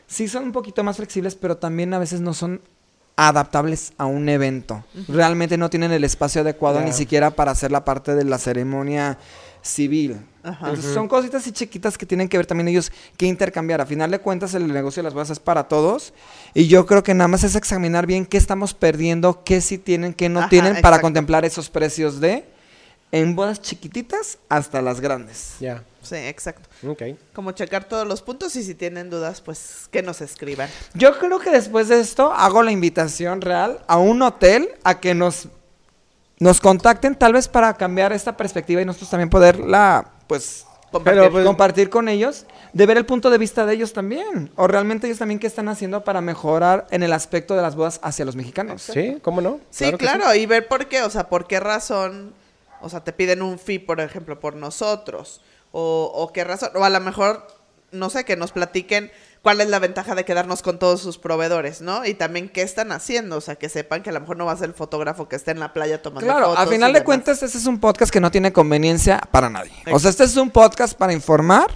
[0.08, 2.62] Sí son un poquito más flexibles, pero también a veces no son
[3.18, 4.86] adaptables a un evento.
[5.10, 9.18] Realmente no tienen el espacio adecuado ni siquiera para hacer la parte de la ceremonia
[9.62, 10.18] civil.
[10.44, 10.70] Ajá.
[10.70, 13.82] Entonces, son cositas y chiquitas que tienen que ver también ellos que intercambiar.
[13.82, 16.14] A final de cuentas, el negocio de las bodas es para todos.
[16.54, 20.14] Y yo creo que nada más es examinar bien qué estamos perdiendo, qué sí tienen,
[20.14, 22.46] qué no Ajá, tienen, para contemplar esos precios de
[23.12, 25.56] en bodas chiquititas hasta las grandes.
[25.60, 25.84] Ya.
[26.02, 26.70] Sí, exacto.
[26.88, 27.04] Ok.
[27.34, 30.70] Como checar todos los puntos y si tienen dudas, pues que nos escriban.
[30.94, 35.14] Yo creo que después de esto hago la invitación real a un hotel a que
[35.14, 35.50] nos,
[36.40, 41.22] nos contacten tal vez para cambiar esta perspectiva y nosotros también poderla, pues, Compartir.
[41.22, 44.52] Pero, pues, compartir con ellos, de ver el punto de vista de ellos también.
[44.56, 48.00] O realmente ellos también qué están haciendo para mejorar en el aspecto de las bodas
[48.02, 48.82] hacia los mexicanos.
[48.82, 49.60] Sí, ¿cómo no?
[49.70, 52.34] Sí, claro, y ver por qué, o sea, por qué razón,
[52.82, 56.84] o sea, te piden un fee, por ejemplo, por nosotros, o, o qué razón, o
[56.84, 57.46] a lo mejor,
[57.92, 61.80] no sé, que nos platiquen cuál es la ventaja de quedarnos con todos sus proveedores,
[61.82, 62.06] ¿no?
[62.06, 64.52] Y también qué están haciendo, o sea, que sepan que a lo mejor no va
[64.52, 66.64] a ser el fotógrafo que esté en la playa tomando Claro, fotos.
[66.64, 69.72] a final de cuentas, este es un podcast que no tiene conveniencia para nadie.
[69.92, 71.68] O sea, este es un podcast para informar.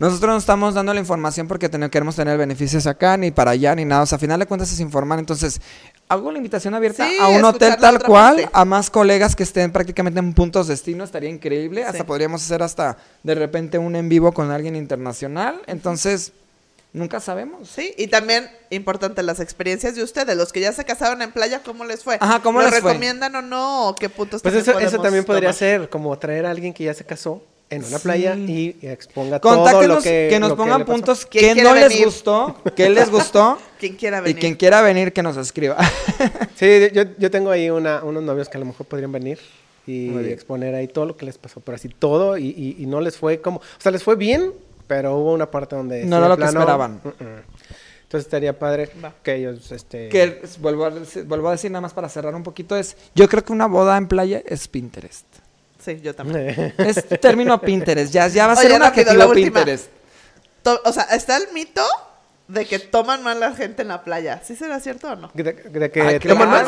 [0.00, 3.74] Nosotros no estamos dando la información porque ten- queremos tener beneficios acá, ni para allá,
[3.76, 4.02] ni nada.
[4.02, 5.18] O sea, a final de cuentas es informar.
[5.20, 5.60] Entonces,
[6.08, 8.50] hago la invitación abierta Sí, a un hotel tal cual, parte.
[8.52, 11.04] a más colegas que estén prácticamente en puntos destino.
[11.04, 11.84] Estaría increíble.
[11.84, 15.62] Hasta podríamos hacer hasta de repente un en vivo con alguien internacional.
[15.66, 16.32] Entonces,
[16.92, 17.68] nunca sabemos.
[17.68, 21.62] Sí, y también importante las experiencias de ustedes, los que ya se casaron en playa,
[21.64, 22.18] ¿cómo les fue?
[22.20, 22.90] Ajá, ¿cómo ¿Lo les fue?
[22.90, 23.88] recomiendan o no?
[23.88, 25.54] ¿O qué puntos Pues eso, eso también podría tomar?
[25.58, 28.02] ser, como traer a alguien que ya se casó en una Sí.
[28.02, 31.74] playa y exponga todo lo Contáctenos, que que, nos lo pongan puntos ¿Quién que no
[31.74, 33.56] les gustó, que les gustó.
[33.80, 34.38] Quien quiera Y venir.
[34.38, 35.78] quien quiera venir, que nos escriba.
[36.54, 39.38] Sí, yo, yo tengo ahí una, unos novios que a lo mejor podrían venir
[39.86, 43.00] y exponer ahí todo lo que les pasó, pero así todo y, y- y no
[43.00, 44.52] les fue como, o sea, les fue bien,
[44.94, 46.04] pero hubo una parte donde...
[46.04, 47.00] No era lo que esperaban.
[47.02, 47.42] mm, mm.
[48.02, 49.14] Entonces estaría padre Va.
[49.22, 50.10] que ellos, este...
[50.10, 53.26] que vuelvo, a, decir- vuelvo a decir nada más para cerrar un poquito, es, yo
[53.26, 55.24] creo que una boda en playa es Pinterest.
[55.82, 56.74] Sí, yo también.
[56.78, 59.32] Es término Pinterest, ya, ya va a Oye, ser un rápido, adjetivo.
[59.34, 59.86] Pinterest.
[60.62, 61.82] To- o sea, está el mito
[62.48, 64.42] de que toman más la gente en la playa.
[64.44, 65.30] ¿Sí será cierto o no?
[65.32, 66.66] De, de que Ay, toman claro.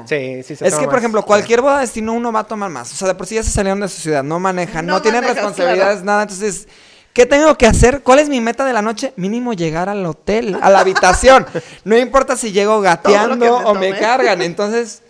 [0.00, 0.08] más.
[0.08, 0.98] Sí, sí se Es toma que, por más.
[1.02, 2.92] ejemplo, cualquier boda de destino uno va a tomar más.
[2.92, 5.02] O sea, de por sí ya se salieron de su ciudad, no manejan, no, No
[5.02, 6.04] tienen manejas, responsabilidades, claro.
[6.06, 6.22] nada.
[6.22, 6.68] Entonces,
[7.14, 8.02] ¿qué tengo que hacer?
[8.02, 9.14] ¿Cuál es mi meta de la noche?
[9.16, 11.46] Mínimo llegar al hotel, a la habitación.
[11.84, 14.42] No importa si llego gateando me o me cargan.
[14.42, 15.00] Entonces,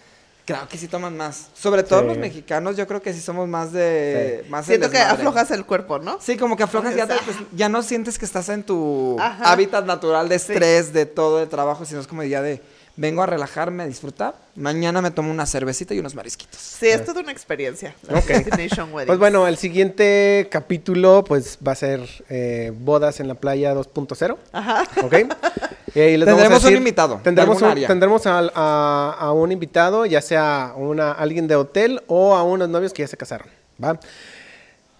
[0.45, 1.49] creo que sí toman más.
[1.55, 2.07] Sobre todo Sí.
[2.09, 4.45] los mexicanos, yo creo que sí somos más de...
[4.51, 6.19] Más Siento que aflojas el cuerpo, ¿no?
[6.21, 9.51] Sí, como que aflojas, ya, te- pues, ya no sientes que estás en tu Ajá.
[9.51, 12.61] hábitat natural de estrés, de todo, de trabajo, sino es como ya de
[12.97, 14.35] vengo a relajarme, a disfrutar.
[14.57, 16.61] Mañana me tomo una cervecita y unos marisquitos.
[16.61, 17.95] Sí, es toda una experiencia.
[18.09, 18.27] la Ok.
[18.27, 19.07] Destination Weddings.
[19.09, 24.37] Pues bueno, el siguiente capítulo pues va a ser eh, bodas en la playa 2.0,
[24.53, 24.85] Ajá.
[25.03, 25.15] ¿ok?
[25.95, 27.87] Y ahí les vamos a Tendremos un decir- invitado Tendremos, un, área.
[27.89, 32.69] tendremos al- a, a un invitado, ya sea una, alguien de hotel o a unos
[32.69, 33.47] novios que ya se casaron,
[33.83, 33.99] ¿va?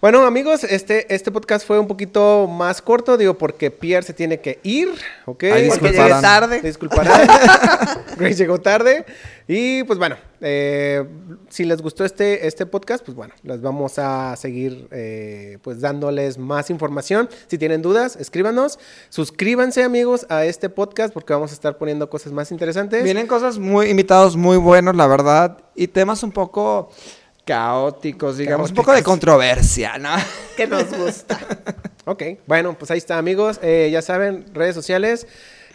[0.05, 4.39] Bueno, amigos, este, este podcast fue un poquito más corto, digo, porque Pierre se tiene
[4.39, 4.89] que ir,
[5.25, 5.45] ¿ok?
[5.45, 6.61] Ay, Porque llegué tarde.
[6.61, 7.27] Disculparán.
[8.15, 9.03] Grace llegó tarde.
[9.47, 11.03] Y pues bueno, eh,
[11.49, 16.37] si les gustó este, este podcast, pues bueno, les vamos a seguir eh, pues dándoles
[16.37, 17.27] más información.
[17.47, 18.77] Si tienen dudas, escríbanos.
[19.09, 23.03] Suscríbanse, amigos, a este podcast porque vamos a estar poniendo cosas más interesantes.
[23.03, 26.91] Vienen cosas muy, invitados muy buenos, la verdad, y temas un poco
[27.45, 30.15] caóticos, digamos, un poco de controversia, ¿no?
[30.57, 31.39] Que nos gusta.
[32.07, 33.59] Ok, bueno, pues ahí está, amigos.
[33.63, 35.25] Eh, ya saben, redes sociales.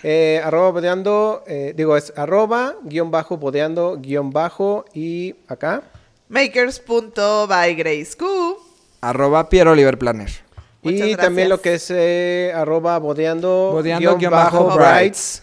[0.04, 5.82] eh, arroba bodeando, eh, digo, es arroba, guion bajo, bodeando, guion bajo, y acá.
[6.28, 8.22] Makers.bygraceq.
[9.00, 10.30] Arroba Piero Oliver Planner.
[10.82, 15.42] Muchas y también lo que es eh, arroba bodeando, Bodeando guion guion bajo bajo brights.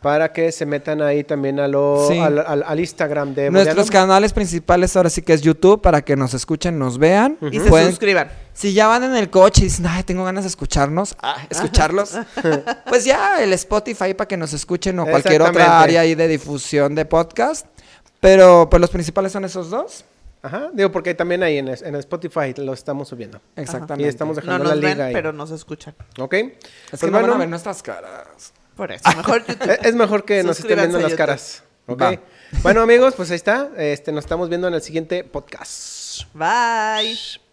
[0.00, 2.18] Para que se metan ahí también a lo, Sí.
[2.18, 6.14] al, al- al Instagram de Nuestros canales principales ahora sí que es YouTube para que
[6.16, 7.38] nos escuchen, nos vean.
[7.50, 8.30] Y se Pueden- suscriban.
[8.52, 12.12] Si ya van en el coche y dicen, ay, tengo ganas de escucharnos, ah, escucharlos,
[12.88, 16.94] pues ya el Spotify para que nos escuchen o cualquier otra área ahí de difusión
[16.94, 17.66] de podcast.
[18.20, 20.04] Pero pues los principales son esos dos.
[20.42, 23.40] Ajá, digo, porque también ahí en, en Spotify lo estamos subiendo.
[23.56, 24.04] Exactamente.
[24.06, 25.12] Y estamos No dejando nos la ven, liga ahí.
[25.12, 25.94] pero nos escuchan.
[26.18, 26.32] ¿Ok?
[26.34, 26.50] Es
[26.90, 28.52] Pues que no van bueno, a ver nuestras caras.
[28.76, 29.78] Por eso, mejor YouTube.
[29.82, 31.62] es mejor que nos estén viendo las caras.
[31.86, 32.02] ¿Ok?
[32.02, 32.20] Va.
[32.62, 33.70] Bueno, amigos, pues ahí está.
[33.76, 36.22] Este, nos estamos viendo en el siguiente podcast.
[36.34, 37.45] Bye.